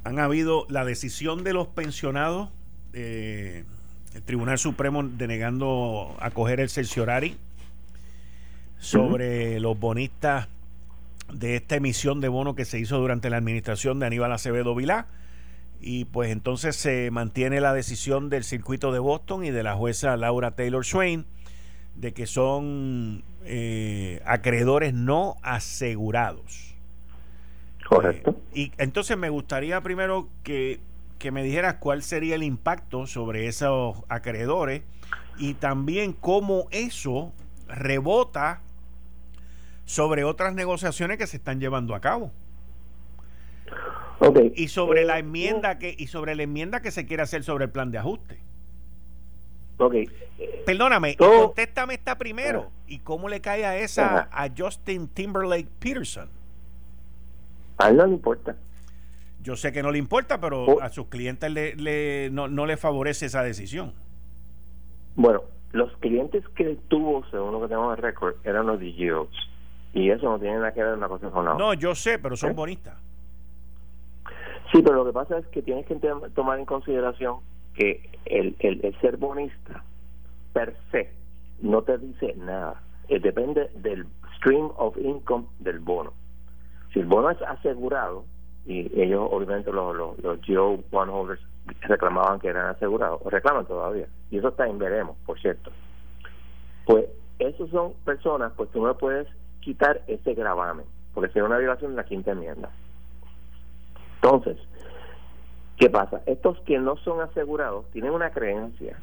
han 0.04 0.18
habido 0.18 0.66
la 0.68 0.84
decisión 0.84 1.44
de 1.44 1.52
los 1.52 1.66
pensionados, 1.66 2.50
eh, 2.92 3.64
el 4.16 4.22
Tribunal 4.22 4.58
Supremo 4.58 5.02
denegando 5.02 6.16
acoger 6.20 6.60
el 6.60 6.70
cerciorari 6.70 7.36
sobre 8.78 9.60
los 9.60 9.78
bonistas 9.78 10.48
de 11.30 11.56
esta 11.56 11.76
emisión 11.76 12.22
de 12.22 12.28
bono 12.28 12.54
que 12.54 12.64
se 12.64 12.78
hizo 12.78 12.98
durante 12.98 13.28
la 13.28 13.36
administración 13.36 13.98
de 13.98 14.06
Aníbal 14.06 14.32
Acevedo 14.32 14.74
Vilá. 14.74 15.06
Y 15.82 16.06
pues 16.06 16.30
entonces 16.30 16.76
se 16.76 17.10
mantiene 17.10 17.60
la 17.60 17.74
decisión 17.74 18.30
del 18.30 18.44
circuito 18.44 18.90
de 18.90 19.00
Boston 19.00 19.44
y 19.44 19.50
de 19.50 19.62
la 19.62 19.74
jueza 19.74 20.16
Laura 20.16 20.52
Taylor 20.52 20.84
Swain 20.84 21.26
de 21.94 22.14
que 22.14 22.26
son 22.26 23.22
eh, 23.44 24.22
acreedores 24.24 24.94
no 24.94 25.36
asegurados. 25.42 26.74
Correcto. 27.86 28.30
Eh, 28.54 28.60
y 28.60 28.72
entonces 28.78 29.18
me 29.18 29.28
gustaría 29.28 29.82
primero 29.82 30.28
que, 30.42 30.80
que 31.18 31.30
me 31.30 31.42
dijeras 31.42 31.76
cuál 31.76 32.02
sería 32.02 32.34
el 32.34 32.42
impacto 32.42 33.06
sobre 33.06 33.46
esos 33.46 33.96
acreedores 34.08 34.82
y 35.38 35.54
también 35.54 36.12
cómo 36.12 36.68
eso 36.70 37.32
rebota 37.68 38.60
sobre 39.84 40.24
otras 40.24 40.54
negociaciones 40.54 41.18
que 41.18 41.26
se 41.26 41.36
están 41.36 41.60
llevando 41.60 41.94
a 41.94 42.00
cabo. 42.00 42.32
Okay. 44.18 44.52
Y 44.56 44.68
sobre 44.68 45.04
la 45.04 45.16
eh, 45.16 45.20
enmienda 45.20 45.78
que 45.78 45.94
y 45.96 46.06
sobre 46.06 46.34
la 46.34 46.42
enmienda 46.42 46.80
que 46.80 46.90
se 46.90 47.06
quiere 47.06 47.22
hacer 47.22 47.44
sobre 47.44 47.64
el 47.64 47.70
plan 47.70 47.90
de 47.90 47.98
ajuste. 47.98 48.38
Ok. 49.78 49.94
Perdóname, 50.64 51.16
contéstame 51.16 51.94
esta 51.94 52.16
primero. 52.16 52.70
¿Y 52.86 53.00
cómo 53.00 53.28
le 53.28 53.40
cae 53.40 53.66
a 53.66 53.78
esa 53.78 54.28
a 54.32 54.48
Justin 54.56 55.08
Timberlake 55.08 55.68
Peterson? 55.78 56.30
A 57.78 57.90
él 57.90 57.96
no 57.96 58.06
le 58.06 58.14
importa. 58.14 58.56
Yo 59.46 59.54
sé 59.54 59.72
que 59.72 59.80
no 59.80 59.92
le 59.92 59.98
importa, 59.98 60.40
pero 60.40 60.64
oh. 60.64 60.82
a 60.82 60.88
sus 60.88 61.06
clientes 61.06 61.48
le, 61.52 61.76
le, 61.76 62.30
no, 62.32 62.48
no 62.48 62.66
le 62.66 62.76
favorece 62.76 63.26
esa 63.26 63.44
decisión. 63.44 63.92
Bueno, 65.14 65.42
los 65.70 65.96
clientes 65.98 66.42
que 66.56 66.76
tuvo, 66.88 67.24
según 67.30 67.52
lo 67.52 67.60
que 67.60 67.68
tenemos 67.68 67.96
en 67.96 68.02
récord, 68.02 68.34
eran 68.42 68.66
los 68.66 68.80
DJs. 68.80 69.28
Y 69.94 70.10
eso 70.10 70.28
no 70.28 70.40
tiene 70.40 70.56
nada 70.56 70.74
que 70.74 70.82
ver 70.82 70.94
una 70.94 71.06
cosa 71.06 71.30
con 71.30 71.44
la 71.44 71.54
No, 71.54 71.74
yo 71.74 71.94
sé, 71.94 72.18
pero 72.18 72.36
son 72.36 72.50
¿Eh? 72.50 72.54
bonistas. 72.54 72.96
Sí, 74.72 74.82
pero 74.82 74.96
lo 74.96 75.06
que 75.06 75.12
pasa 75.12 75.38
es 75.38 75.46
que 75.46 75.62
tienes 75.62 75.86
que 75.86 75.94
tomar 76.34 76.58
en 76.58 76.64
consideración 76.64 77.36
que 77.74 78.10
el, 78.24 78.56
el, 78.58 78.84
el 78.84 79.00
ser 79.00 79.16
bonista 79.16 79.84
per 80.54 80.74
se 80.90 81.12
no 81.62 81.82
te 81.82 81.98
dice 81.98 82.34
nada. 82.36 82.82
Eh, 83.06 83.20
depende 83.20 83.70
del 83.76 84.08
stream 84.38 84.72
of 84.76 84.96
income 84.98 85.46
del 85.60 85.78
bono. 85.78 86.14
Si 86.92 86.98
el 86.98 87.06
bono 87.06 87.30
es 87.30 87.40
asegurado, 87.42 88.24
y 88.66 88.90
ellos 89.00 89.28
obviamente 89.30 89.72
los, 89.72 89.96
los, 89.96 90.18
los 90.18 90.40
Geo 90.42 90.80
One 90.90 91.12
Holders 91.12 91.40
reclamaban 91.82 92.40
que 92.40 92.48
eran 92.48 92.66
asegurados, 92.66 93.20
o 93.24 93.30
reclaman 93.30 93.66
todavía, 93.66 94.06
y 94.30 94.38
eso 94.38 94.48
está 94.48 94.66
en 94.66 94.78
veremos, 94.78 95.16
por 95.24 95.38
cierto. 95.40 95.70
Pues 96.84 97.06
esos 97.38 97.70
son 97.70 97.92
personas, 98.04 98.52
pues 98.56 98.70
tú 98.70 98.84
no 98.84 98.96
puedes 98.96 99.26
quitar 99.60 100.02
ese 100.06 100.34
gravamen, 100.34 100.86
porque 101.14 101.32
sería 101.32 101.44
una 101.44 101.58
violación 101.58 101.92
de 101.92 101.96
la 101.96 102.04
quinta 102.04 102.32
enmienda. 102.32 102.70
Entonces, 104.16 104.56
¿qué 105.76 105.90
pasa? 105.90 106.22
Estos 106.26 106.58
que 106.60 106.78
no 106.78 106.96
son 106.98 107.20
asegurados 107.20 107.88
tienen 107.90 108.12
una 108.12 108.30
creencia, 108.30 108.98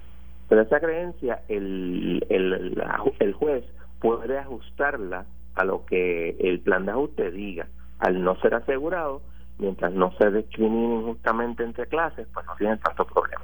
pero 0.49 0.62
esa 0.62 0.80
creencia 0.80 1.41
el, 1.47 2.26
el, 2.30 2.82
el 3.19 3.34
juez 3.34 3.63
puede 3.99 4.38
ajustarla 4.38 5.26
a 5.56 5.63
lo 5.63 5.86
que 5.86 6.36
el 6.39 6.60
plan 6.60 6.86
de 6.86 6.91
ajuste 6.91 7.32
diga. 7.32 7.67
Al 7.99 8.23
no 8.23 8.36
ser 8.41 8.56
asegurado, 8.56 9.21
mientras 9.57 9.93
no 9.93 10.11
se 10.17 10.31
discrimine 10.31 10.95
injustamente 10.95 11.63
entre 11.63 11.87
clases, 11.87 12.27
pues 12.33 12.45
no 12.45 12.55
tienen 12.55 12.79
tanto 12.79 13.05
problema. 13.05 13.43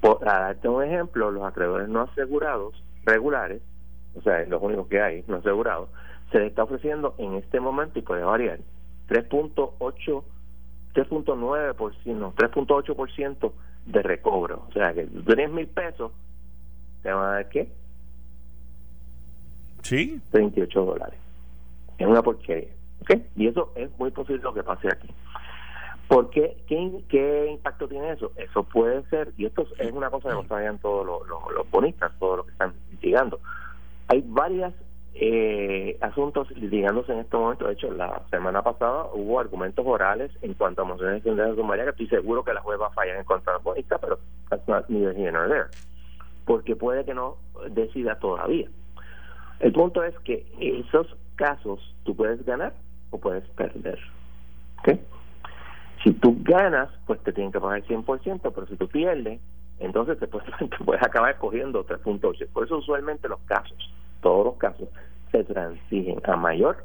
Por, 0.00 0.28
a 0.28 0.40
darte 0.40 0.68
un 0.68 0.82
ejemplo, 0.82 1.30
los 1.30 1.44
acreedores 1.44 1.88
no 1.88 2.02
asegurados 2.02 2.82
regulares, 3.04 3.62
o 4.16 4.22
sea, 4.22 4.44
los 4.46 4.62
únicos 4.62 4.86
que 4.88 5.00
hay, 5.00 5.24
no 5.26 5.36
asegurados, 5.36 5.88
se 6.30 6.38
le 6.38 6.46
está 6.46 6.64
ofreciendo 6.64 7.14
en 7.18 7.34
este 7.34 7.60
momento, 7.60 7.98
y 7.98 8.02
puede 8.02 8.22
variar, 8.22 8.58
3.8 9.08 10.22
3.9%, 10.94 12.34
3.8% 12.34 13.52
de 13.86 14.02
recobro. 14.02 14.64
O 14.68 14.72
sea, 14.72 14.94
que 14.94 15.04
tú 15.04 15.22
tienes 15.24 15.50
mil 15.50 15.66
pesos, 15.66 16.12
te 17.02 17.12
van 17.12 17.24
a 17.24 17.32
dar 17.32 17.48
qué? 17.48 17.68
Sí. 19.82 20.20
38 20.30 20.84
dólares. 20.84 21.18
Es 21.98 22.06
una 22.06 22.22
porquería. 22.22 22.70
¿okay? 23.02 23.26
Y 23.36 23.48
eso 23.48 23.72
es 23.74 23.90
muy 23.98 24.10
posible 24.10 24.42
lo 24.42 24.54
que 24.54 24.62
pase 24.62 24.88
aquí. 24.88 25.08
¿Por 26.08 26.30
qué? 26.30 26.56
¿Qué, 26.66 27.48
impacto 27.50 27.88
tiene 27.88 28.12
eso? 28.12 28.32
Eso 28.36 28.62
puede 28.64 29.02
ser, 29.08 29.32
y 29.36 29.46
esto 29.46 29.66
es 29.78 29.92
una 29.92 30.10
cosa 30.10 30.28
que 30.28 30.34
no 30.34 30.46
sabían 30.46 30.78
todos 30.78 31.06
los, 31.06 31.26
los, 31.26 31.40
los 31.54 31.70
bonistas, 31.70 32.12
todos 32.18 32.38
los 32.38 32.46
que 32.46 32.52
están 32.52 32.74
litigando. 32.90 33.40
Hay 34.08 34.22
varias 34.26 34.74
eh, 35.16 35.96
asuntos 36.00 36.50
litigándose 36.56 37.12
en 37.12 37.20
este 37.20 37.36
momento. 37.36 37.66
De 37.66 37.74
hecho, 37.74 37.90
la 37.92 38.22
semana 38.30 38.62
pasada 38.62 39.06
hubo 39.12 39.38
argumentos 39.38 39.84
orales 39.86 40.30
en 40.42 40.54
cuanto 40.54 40.82
a 40.82 40.84
mociones 40.84 41.22
de 41.22 41.54
sumaria 41.54 41.84
que 41.84 41.90
estoy 41.90 42.08
seguro 42.08 42.44
que 42.44 42.52
la 42.52 42.60
juez 42.60 42.80
va 42.80 42.88
a 42.88 42.90
fallar 42.90 43.16
en 43.16 43.24
contra 43.24 43.52
de 43.52 43.58
la 43.58 43.62
bonista, 43.62 43.98
pero 43.98 44.18
that's 44.50 44.66
not 44.66 44.88
neither 44.88 45.16
here 45.16 45.30
nor 45.30 45.48
there. 45.48 45.66
Porque 46.44 46.74
puede 46.74 47.04
que 47.04 47.14
no 47.14 47.36
decida 47.70 48.18
todavía. 48.18 48.68
El 49.60 49.72
punto 49.72 50.02
es 50.02 50.18
que 50.20 50.44
esos 50.60 51.06
casos 51.36 51.94
tú 52.02 52.16
puedes 52.16 52.44
ganar 52.44 52.74
o 53.10 53.18
puedes 53.18 53.48
perder. 53.50 53.98
¿Okay? 54.80 55.00
Si 56.04 56.12
tú 56.12 56.36
ganas, 56.42 56.90
pues 57.06 57.20
te 57.24 57.32
tienen 57.32 57.50
que 57.50 57.60
pagar 57.60 57.78
el 57.78 57.86
100%, 57.86 58.52
pero 58.54 58.66
si 58.66 58.76
tú 58.76 58.86
pierdes, 58.86 59.40
entonces 59.80 60.18
te 60.20 60.28
puedes, 60.28 60.48
te 60.58 60.84
puedes 60.84 61.02
acabar 61.02 61.36
cogiendo 61.38 61.84
3.8. 61.84 62.48
Por 62.52 62.64
eso 62.64 62.78
usualmente 62.78 63.28
los 63.28 63.40
casos 63.40 63.94
todos 64.24 64.46
los 64.46 64.56
casos, 64.56 64.88
se 65.30 65.44
transigen 65.44 66.20
a 66.24 66.34
mayor 66.34 66.82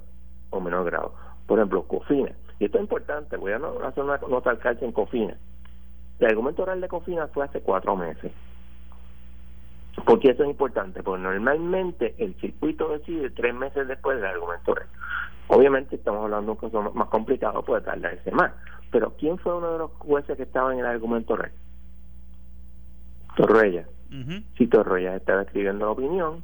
o 0.49 0.59
menor 0.59 0.83
grado. 0.83 1.13
Por 1.47 1.57
ejemplo, 1.57 1.83
COFINA. 1.83 2.33
Y 2.59 2.65
esto 2.65 2.77
es 2.77 2.83
importante, 2.83 3.37
voy 3.37 3.53
a 3.53 3.61
hacer 3.87 4.03
una 4.03 4.17
nota 4.17 4.49
al 4.49 4.59
calce 4.59 4.83
en 4.83 4.91
COFINA. 4.91 5.37
El 6.19 6.27
argumento 6.27 6.63
oral 6.63 6.81
de 6.81 6.89
COFINA 6.89 7.27
fue 7.27 7.45
hace 7.45 7.61
cuatro 7.61 7.95
meses. 7.95 8.33
¿Por 10.05 10.19
qué 10.19 10.31
eso 10.31 10.43
es 10.43 10.49
importante? 10.49 11.01
Porque 11.01 11.23
normalmente 11.23 12.13
el 12.17 12.35
circuito 12.41 12.89
decide 12.89 13.29
tres 13.29 13.55
meses 13.55 13.87
después 13.87 14.17
del 14.17 14.25
argumento 14.25 14.73
oral. 14.73 14.87
Obviamente 15.51 15.95
estamos 15.95 16.23
hablando 16.25 16.45
de 16.45 16.51
un 16.51 16.69
caso 16.69 16.91
más 16.93 17.07
complicado, 17.09 17.63
puede 17.63 17.81
tardarse 17.81 18.31
más. 18.31 18.51
Pero 18.91 19.13
¿quién 19.17 19.37
fue 19.39 19.55
uno 19.55 19.73
de 19.73 19.79
los 19.79 19.91
jueces 19.93 20.37
que 20.37 20.43
estaba 20.43 20.71
en 20.71 20.79
el 20.79 20.85
argumento 20.85 21.33
oral? 21.33 21.51
Torruella. 23.35 23.85
Si 24.57 24.67
Torruella 24.67 25.15
estaba 25.15 25.41
escribiendo 25.41 25.85
la 25.85 25.91
opinión, 25.91 26.43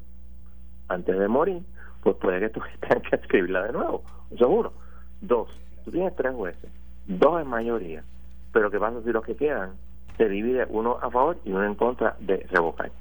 antes 0.87 1.17
de 1.17 1.27
morir, 1.27 1.61
pues 2.01 2.15
puede 2.15 2.39
que 2.39 2.49
tú 2.53 2.61
tengas 2.79 3.07
que 3.07 3.15
escribirla 3.15 3.67
de 3.67 3.73
nuevo. 3.73 4.03
Eso 4.31 4.45
es 4.45 4.51
uno. 4.51 4.73
Dos, 5.21 5.49
tú 5.83 5.91
tienes 5.91 6.15
tres 6.15 6.33
jueces, 6.33 6.69
dos 7.05 7.41
en 7.41 7.47
mayoría, 7.47 8.03
pero 8.51 8.71
¿qué 8.71 8.79
pasa 8.79 9.01
si 9.03 9.11
los 9.11 9.23
que 9.23 9.35
quedan 9.35 9.73
se 10.17 10.27
divide 10.29 10.65
uno 10.69 10.97
a 10.99 11.11
favor 11.11 11.37
y 11.45 11.51
uno 11.51 11.63
en 11.63 11.75
contra 11.75 12.15
de 12.19 12.37
revocar? 12.49 12.91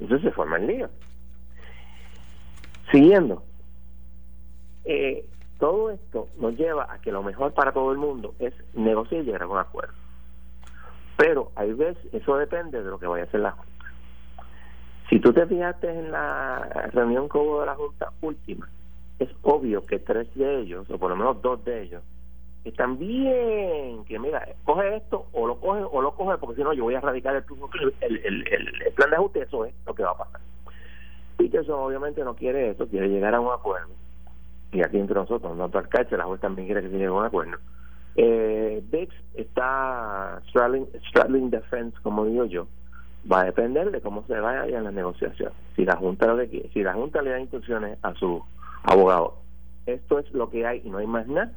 Entonces 0.00 0.28
se 0.28 0.34
forma 0.34 0.58
el 0.58 0.66
lío. 0.66 0.90
Siguiendo, 2.90 3.42
eh, 4.84 5.24
todo 5.58 5.90
esto 5.90 6.28
nos 6.38 6.56
lleva 6.56 6.92
a 6.92 7.00
que 7.00 7.12
lo 7.12 7.22
mejor 7.22 7.52
para 7.52 7.72
todo 7.72 7.92
el 7.92 7.98
mundo 7.98 8.34
es 8.38 8.54
negociar 8.74 9.22
y 9.22 9.24
llegar 9.24 9.42
a 9.42 9.48
un 9.48 9.58
acuerdo. 9.58 9.94
Pero 11.16 11.52
hay 11.54 11.72
veces, 11.72 12.02
eso 12.14 12.36
depende 12.36 12.82
de 12.82 12.90
lo 12.90 12.98
que 12.98 13.06
vaya 13.06 13.24
a 13.24 13.26
hacer 13.26 13.40
la 13.40 13.54
si 15.10 15.18
tú 15.18 15.32
te 15.32 15.44
fijaste 15.44 15.90
en 15.90 16.12
la 16.12 16.88
reunión 16.92 17.28
que 17.28 17.36
hubo 17.36 17.60
de 17.60 17.66
la 17.66 17.74
Junta 17.74 18.12
última, 18.20 18.68
es 19.18 19.28
obvio 19.42 19.84
que 19.84 19.98
tres 19.98 20.32
de 20.36 20.60
ellos, 20.60 20.88
o 20.88 20.98
por 20.98 21.10
lo 21.10 21.16
menos 21.16 21.42
dos 21.42 21.64
de 21.64 21.82
ellos, 21.82 22.02
están 22.64 22.96
bien, 22.96 24.04
que 24.04 24.20
mira, 24.20 24.46
coge 24.64 24.96
esto 24.96 25.26
o 25.32 25.48
lo 25.48 25.58
coge 25.58 25.82
o 25.82 26.00
lo 26.00 26.14
coge, 26.14 26.38
porque 26.38 26.56
si 26.56 26.62
no 26.62 26.72
yo 26.74 26.84
voy 26.84 26.94
a 26.94 26.98
erradicar 26.98 27.34
el, 27.34 27.44
el, 28.00 28.22
el, 28.24 28.82
el, 28.86 28.92
plan 28.92 29.10
de 29.10 29.16
ajuste, 29.16 29.42
eso 29.42 29.64
es 29.64 29.74
lo 29.84 29.94
que 29.94 30.04
va 30.04 30.12
a 30.12 30.18
pasar. 30.18 30.40
Peterson 31.36 31.80
obviamente 31.80 32.22
no 32.22 32.36
quiere 32.36 32.70
eso, 32.70 32.86
quiere 32.86 33.08
llegar 33.08 33.34
a 33.34 33.40
un 33.40 33.52
acuerdo. 33.52 33.90
Y 34.72 34.82
aquí 34.82 34.98
entre 34.98 35.16
nosotros, 35.16 35.56
no 35.56 35.64
alcalde, 35.64 36.16
la 36.16 36.24
juez 36.24 36.40
también 36.40 36.68
quiere 36.68 36.82
que 36.82 36.88
se 36.88 36.94
llegue 36.94 37.06
a 37.06 37.12
un 37.12 37.24
acuerdo. 37.24 37.58
Eh, 38.16 38.82
está 39.34 40.40
straddling, 40.48 40.86
straddling 41.08 41.50
the 41.50 41.60
fence, 41.62 41.96
como 42.02 42.24
digo 42.24 42.44
yo, 42.44 42.66
va 43.30 43.40
a 43.40 43.44
depender 43.44 43.90
de 43.90 44.00
cómo 44.00 44.24
se 44.26 44.38
vaya 44.38 44.66
en 44.76 44.84
la 44.84 44.90
negociación. 44.90 45.52
Si 45.76 45.84
la 45.84 45.96
Junta 45.96 46.34
si 46.72 46.82
la 46.82 46.94
Junta 46.94 47.22
le 47.22 47.30
da 47.30 47.40
instrucciones 47.40 47.98
a 48.02 48.14
su 48.14 48.42
abogado, 48.84 49.38
esto 49.86 50.18
es 50.18 50.30
lo 50.32 50.50
que 50.50 50.66
hay 50.66 50.82
y 50.84 50.90
no 50.90 50.98
hay 50.98 51.06
más 51.06 51.26
nada, 51.26 51.52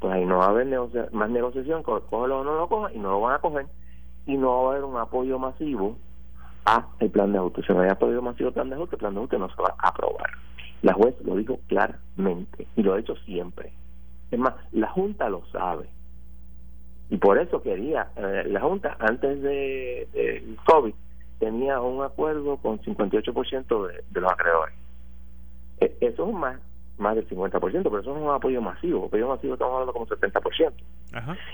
pues 0.00 0.12
ahí 0.12 0.24
no 0.24 0.38
va 0.38 0.46
a 0.46 0.50
haber 0.50 0.66
más 1.12 1.30
negociación, 1.30 1.82
cógelo 1.82 2.40
o 2.40 2.44
no 2.44 2.54
lo 2.54 2.68
coja 2.68 2.92
y 2.92 2.98
no 2.98 3.10
lo 3.10 3.20
van 3.20 3.34
a 3.34 3.38
coger 3.40 3.66
y 4.26 4.36
no 4.36 4.64
va 4.64 4.68
a 4.68 4.72
haber 4.72 4.84
un 4.84 4.96
apoyo 4.96 5.38
masivo 5.38 5.96
a 6.64 6.86
el 7.00 7.10
plan 7.10 7.32
de 7.32 7.38
ajuste. 7.38 7.62
Si 7.62 7.72
no 7.72 7.80
hay 7.80 7.88
apoyo 7.88 8.22
masivo 8.22 8.48
al 8.48 8.54
plan 8.54 8.68
de 8.68 8.76
ajuste, 8.76 8.96
el 8.96 9.00
plan 9.00 9.14
de 9.14 9.20
ajuste 9.20 9.38
no 9.38 9.48
se 9.48 9.62
va 9.62 9.74
a 9.78 9.88
aprobar. 9.88 10.30
La 10.82 10.94
juez 10.94 11.14
lo 11.24 11.36
dijo 11.36 11.58
claramente 11.66 12.66
y 12.76 12.82
lo 12.82 12.94
ha 12.94 12.98
dicho 12.98 13.16
siempre. 13.24 13.72
Es 14.30 14.38
más, 14.38 14.54
la 14.72 14.88
Junta 14.90 15.28
lo 15.28 15.44
sabe. 15.46 15.88
Y 17.10 17.16
por 17.16 17.38
eso 17.38 17.62
quería, 17.62 18.08
eh, 18.16 18.44
la 18.46 18.60
Junta 18.60 18.96
antes 19.00 19.42
de, 19.42 20.56
COVID 20.66 20.94
tenía 21.38 21.80
un 21.80 22.04
acuerdo 22.04 22.56
con 22.58 22.78
58% 22.80 23.86
de, 23.88 24.04
de 24.10 24.20
los 24.20 24.30
acreedores. 24.30 24.74
E, 25.80 25.96
eso 26.00 26.28
es 26.28 26.34
más, 26.34 26.60
más 26.98 27.14
del 27.14 27.28
50%, 27.28 27.60
pero 27.60 28.00
eso 28.00 28.16
es 28.16 28.22
un 28.22 28.30
apoyo 28.30 28.60
masivo. 28.60 29.06
Apoyo 29.06 29.28
masivo 29.28 29.54
estamos 29.54 29.74
hablando 29.74 29.92
como 29.92 30.06
70%. 30.06 30.72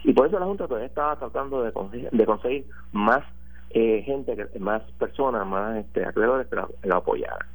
Y 0.05 0.13
por 0.13 0.27
eso 0.27 0.39
la 0.39 0.47
Junta 0.47 0.67
todavía 0.67 0.89
estaba 0.89 1.17
tratando 1.17 1.63
de 1.63 1.73
conseguir, 1.73 2.11
de 2.11 2.27
conseguir 2.27 2.67
más 2.93 3.23
eh, 3.71 4.03
gente, 4.03 4.37
más 4.59 4.83
personas, 4.99 5.47
más 5.47 5.77
este, 5.79 6.05
acreedores 6.05 6.49
que 6.49 6.89
la, 6.89 6.97
apoyaran. 6.97 7.47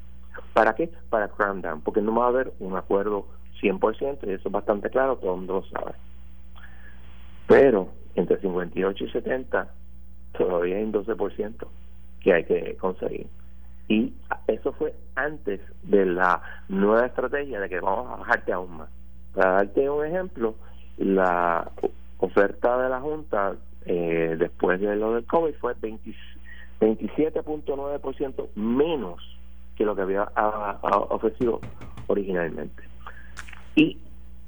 ¿Para 0.54 0.76
qué? 0.76 0.90
Para 1.10 1.30
cram 1.30 1.62
down, 1.62 1.82
porque 1.82 2.02
no 2.02 2.16
va 2.16 2.26
a 2.26 2.30
haber 2.30 2.54
un 2.60 2.76
acuerdo 2.76 3.26
100%, 3.62 4.28
y 4.28 4.32
eso 4.32 4.48
es 4.48 4.52
bastante 4.52 4.90
claro, 4.90 5.18
todo 5.18 5.34
el 5.34 5.38
mundo 5.38 5.54
lo 5.56 5.80
sabe. 5.80 5.94
Pero 7.48 7.90
entre 8.16 8.40
58 8.40 9.04
y 9.04 9.12
70 9.12 9.68
todavía 10.38 10.78
hay 10.78 10.84
un 10.84 10.94
12% 10.94 11.68
que 12.22 12.34
hay 12.34 12.44
que 12.44 12.76
conseguir. 12.78 13.28
Y 13.88 14.14
eso 14.48 14.74
fue 14.74 14.94
antes 15.16 15.62
de 15.84 16.06
la 16.06 16.42
nueva 16.68 17.08
estrategia 17.08 17.60
de 17.60 17.70
que 17.70 17.80
vamos 17.80 18.12
a 18.12 18.18
bajarte 18.18 18.54
aún 18.54 18.78
más. 18.78 18.90
Para 19.34 19.54
darte 19.54 19.90
un 19.90 20.06
ejemplo, 20.06 20.54
la 20.98 21.72
oferta 22.20 22.78
de 22.84 22.90
la 22.90 23.00
Junta 23.00 23.56
eh, 23.86 24.36
después 24.38 24.80
de 24.80 24.96
lo 24.96 25.16
del 25.16 25.26
COVID 25.26 25.56
fue 25.56 25.74
27.9% 25.76 28.50
menos 28.56 29.40
que 29.80 29.86
lo 29.86 29.96
que 29.96 30.02
había 30.02 30.30
ofrecido 31.10 31.62
originalmente. 32.08 32.84
Y 33.76 33.98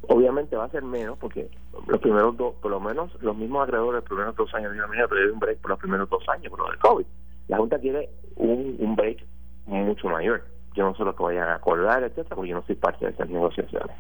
obviamente 0.09 0.57
va 0.57 0.65
a 0.65 0.69
ser 0.69 0.84
menos 0.84 1.17
porque 1.19 1.49
los 1.88 2.01
primeros 2.01 2.36
dos, 2.36 2.55
por 2.55 2.69
lo 2.69 2.82
menos 2.82 3.09
los 3.21 3.34
mismos 3.38 3.63
acreedores 3.63 4.01
los 4.01 4.09
primeros 4.09 4.36
dos 4.36 4.53
años 4.53 4.73
de 4.73 5.07
pero 5.09 5.34
un 5.34 5.39
break 5.39 5.59
por 5.59 5.71
los 5.71 5.79
primeros 5.79 6.09
dos 6.09 6.27
años 6.27 6.49
por 6.49 6.59
lo 6.59 6.67
del 6.67 6.79
COVID. 6.79 7.05
La 7.47 7.57
Junta 7.57 7.79
quiere 7.79 8.09
un, 8.36 8.75
un 8.77 8.95
break 8.97 9.23
mucho 9.67 10.09
mayor. 10.09 10.43
Yo 10.75 10.84
no 10.84 10.93
sé 10.97 11.05
lo 11.05 11.15
que 11.15 11.23
vayan 11.23 11.47
a 11.47 11.55
acordar, 11.55 12.03
etcétera, 12.03 12.36
porque 12.36 12.49
yo 12.49 12.57
no 12.57 12.65
soy 12.65 12.75
parte 12.75 13.05
de 13.05 13.11
esas 13.11 13.29
negociaciones. 13.29 13.95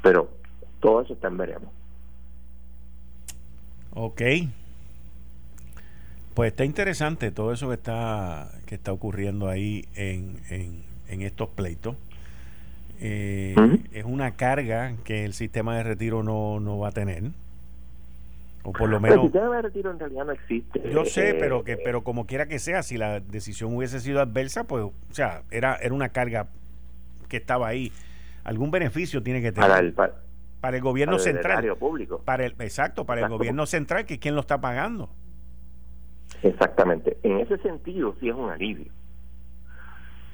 Pero 0.00 0.28
todo 0.80 1.02
eso 1.02 1.12
está 1.12 1.28
en 1.28 1.36
veremos. 1.36 1.68
Ok. 3.94 4.22
Pues 6.34 6.52
está 6.52 6.64
interesante 6.64 7.30
todo 7.30 7.52
eso 7.52 7.68
que 7.68 7.74
está 7.74 8.50
que 8.66 8.74
está 8.74 8.92
ocurriendo 8.92 9.48
ahí 9.48 9.86
en, 9.94 10.40
en, 10.48 11.22
estos 11.22 11.50
pleitos. 11.50 11.94
Eh, 13.00 13.54
es 13.92 14.04
una 14.04 14.30
carga 14.36 14.94
que 15.04 15.26
el 15.26 15.34
sistema 15.34 15.76
de 15.76 15.82
retiro 15.82 16.22
no, 16.22 16.58
no 16.58 16.78
va 16.78 16.88
a 16.88 16.92
tener. 16.92 17.24
O 18.62 18.72
por 18.72 18.88
lo 18.88 18.98
menos 18.98 19.16
el 19.16 19.22
sistema 19.24 19.56
de 19.56 19.62
retiro 19.62 19.90
en 19.90 19.98
realidad 19.98 20.24
no 20.24 20.32
existe. 20.32 20.90
Yo 20.90 21.04
sé 21.04 21.36
pero 21.38 21.64
que 21.64 21.76
pero 21.76 22.02
como 22.02 22.26
quiera 22.26 22.46
que 22.46 22.58
sea 22.58 22.82
si 22.82 22.96
la 22.96 23.20
decisión 23.20 23.76
hubiese 23.76 24.00
sido 24.00 24.20
adversa 24.20 24.64
pues 24.64 24.84
o 24.84 24.92
sea 25.10 25.42
era 25.50 25.76
era 25.76 25.92
una 25.92 26.08
carga 26.10 26.46
que 27.28 27.36
estaba 27.36 27.68
ahí. 27.68 27.92
Algún 28.44 28.70
beneficio 28.70 29.22
tiene 29.22 29.42
que 29.42 29.52
tener. 29.52 29.68
para 29.68 29.80
el, 29.80 29.92
para, 30.60 30.76
el 30.76 30.82
gobierno 30.82 31.18
central 31.18 31.76
público. 31.76 32.22
Para 32.24 32.46
el 32.46 32.54
exacto 32.58 33.04
para 33.04 33.20
el 33.20 33.28
gobierno 33.28 33.66
central 33.66 34.06
que 34.06 34.14
es 34.14 34.20
quien 34.20 34.34
lo 34.34 34.40
está 34.40 34.62
pagando 34.62 35.10
exactamente. 36.42 37.18
En 37.22 37.40
ese 37.40 37.58
sentido 37.58 38.14
sí 38.20 38.28
es 38.28 38.34
un 38.34 38.50
alivio. 38.50 38.90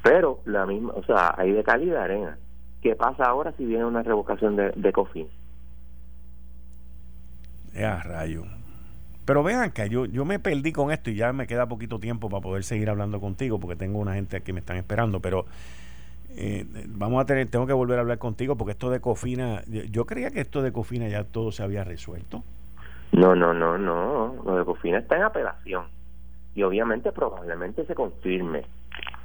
Pero 0.02 0.40
la 0.44 0.66
misma 0.66 0.92
o 0.94 1.02
sea 1.04 1.34
hay 1.36 1.52
de 1.52 1.64
calidad 1.64 1.96
de 1.96 2.04
arena. 2.04 2.38
Qué 2.82 2.94
pasa 2.94 3.24
ahora 3.24 3.52
si 3.56 3.64
viene 3.64 3.84
una 3.84 4.02
revocación 4.02 4.56
de, 4.56 4.70
de 4.76 4.92
COFIN 4.92 5.28
ya, 7.78 8.02
rayo. 8.02 8.44
Pero 9.24 9.42
vean 9.42 9.62
acá, 9.62 9.86
yo, 9.86 10.06
yo 10.06 10.24
me 10.24 10.38
perdí 10.38 10.72
con 10.72 10.90
esto 10.90 11.10
y 11.10 11.14
ya 11.14 11.32
me 11.32 11.46
queda 11.46 11.66
poquito 11.66 11.98
tiempo 11.98 12.28
para 12.28 12.42
poder 12.42 12.64
seguir 12.64 12.88
hablando 12.88 13.20
contigo 13.20 13.60
porque 13.60 13.76
tengo 13.76 13.98
una 13.98 14.14
gente 14.14 14.40
que 14.40 14.52
me 14.52 14.60
están 14.60 14.78
esperando, 14.78 15.20
pero 15.20 15.44
eh, 16.30 16.64
vamos 16.86 17.22
a 17.22 17.26
tener, 17.26 17.46
tengo 17.48 17.66
que 17.66 17.74
volver 17.74 17.98
a 17.98 18.02
hablar 18.02 18.18
contigo 18.18 18.56
porque 18.56 18.72
esto 18.72 18.90
de 18.90 19.00
Cofina, 19.00 19.62
yo 19.66 20.06
creía 20.06 20.30
que 20.30 20.40
esto 20.40 20.62
de 20.62 20.72
Cofina 20.72 21.08
ya 21.08 21.24
todo 21.24 21.52
se 21.52 21.62
había 21.62 21.84
resuelto. 21.84 22.42
No, 23.12 23.34
no, 23.34 23.52
no, 23.52 23.76
no, 23.76 24.34
lo 24.44 24.56
de 24.56 24.64
Cofina 24.64 24.98
está 24.98 25.16
en 25.16 25.22
apelación 25.22 25.97
y 26.58 26.64
obviamente 26.64 27.12
probablemente 27.12 27.86
se 27.86 27.94
confirme. 27.94 28.64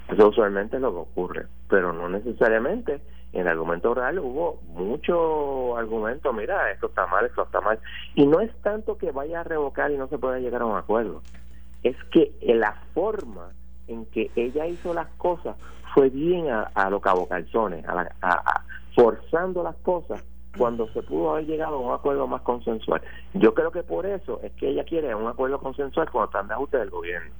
Eso 0.07 0.27
usualmente 0.27 0.75
es 0.75 0.81
lo 0.83 0.91
que 0.91 0.99
ocurre, 0.99 1.47
pero 1.67 1.91
no 1.91 2.07
necesariamente 2.07 3.01
en 3.31 3.41
el 3.41 3.47
argumento 3.47 3.95
real 3.95 4.19
hubo 4.19 4.59
mucho 4.67 5.75
argumento, 5.75 6.31
mira, 6.31 6.69
esto 6.69 6.85
está 6.85 7.07
mal, 7.07 7.25
esto 7.25 7.41
está 7.41 7.59
mal. 7.59 7.79
Y 8.13 8.27
no 8.27 8.39
es 8.39 8.53
tanto 8.61 8.99
que 8.99 9.11
vaya 9.11 9.39
a 9.39 9.43
revocar 9.43 9.89
y 9.89 9.97
no 9.97 10.07
se 10.09 10.19
pueda 10.19 10.37
llegar 10.37 10.61
a 10.61 10.67
un 10.67 10.77
acuerdo, 10.77 11.23
es 11.81 11.95
que 12.11 12.35
la 12.43 12.73
forma 12.93 13.49
en 13.87 14.05
que 14.05 14.29
ella 14.35 14.67
hizo 14.67 14.93
las 14.93 15.07
cosas 15.17 15.55
fue 15.95 16.09
bien 16.09 16.51
a, 16.51 16.69
a 16.75 16.91
lo 16.91 17.01
cabo 17.01 17.27
calzones, 17.27 17.83
a, 17.87 18.61
forzando 18.95 19.63
las 19.63 19.75
cosas 19.77 20.23
cuando 20.57 20.87
se 20.93 21.01
pudo 21.01 21.31
haber 21.31 21.45
llegado 21.45 21.75
a 21.75 21.79
un 21.79 21.93
acuerdo 21.93 22.27
más 22.27 22.41
consensual. 22.41 23.01
Yo 23.33 23.53
creo 23.53 23.71
que 23.71 23.83
por 23.83 24.05
eso 24.05 24.39
es 24.43 24.51
que 24.53 24.69
ella 24.69 24.83
quiere 24.83 25.13
un 25.15 25.27
acuerdo 25.27 25.59
consensual 25.59 26.09
con 26.09 26.25
están 26.25 26.47
de 26.47 26.53
ajuste 26.53 26.77
del 26.77 26.89
gobierno, 26.89 27.31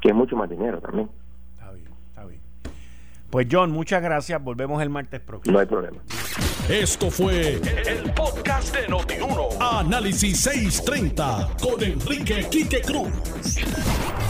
que 0.00 0.08
es 0.08 0.14
mucho 0.14 0.36
más 0.36 0.48
dinero 0.48 0.80
también. 0.80 1.08
Pues 3.30 3.46
John, 3.50 3.70
muchas 3.70 4.02
gracias. 4.02 4.42
Volvemos 4.42 4.80
el 4.82 4.88
martes 4.88 5.20
próximo. 5.20 5.52
No 5.52 5.60
hay 5.60 5.66
problema. 5.66 5.98
Esto 6.68 7.10
fue 7.10 7.54
el, 7.54 8.12
podcast 8.14 8.74
de 8.74 8.88
Notiuno. 8.88 9.48
Análisis 9.60 10.40
630 10.40 11.56
con 11.60 11.82
Enrique 11.82 12.46
Quique 12.50 12.80
Cruz. 12.80 13.10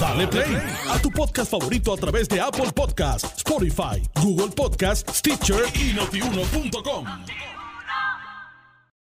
Dale 0.00 0.26
play 0.28 0.56
a 0.90 0.98
tu 1.00 1.10
podcast 1.10 1.50
favorito 1.50 1.92
a 1.92 1.96
través 1.96 2.28
de 2.28 2.40
Apple 2.40 2.70
Podcasts, 2.74 3.38
Spotify, 3.38 4.02
Google 4.22 4.54
Podcasts, 4.54 5.18
Stitcher 5.18 5.64
y 5.74 5.94
notiuno.com. 5.94 7.04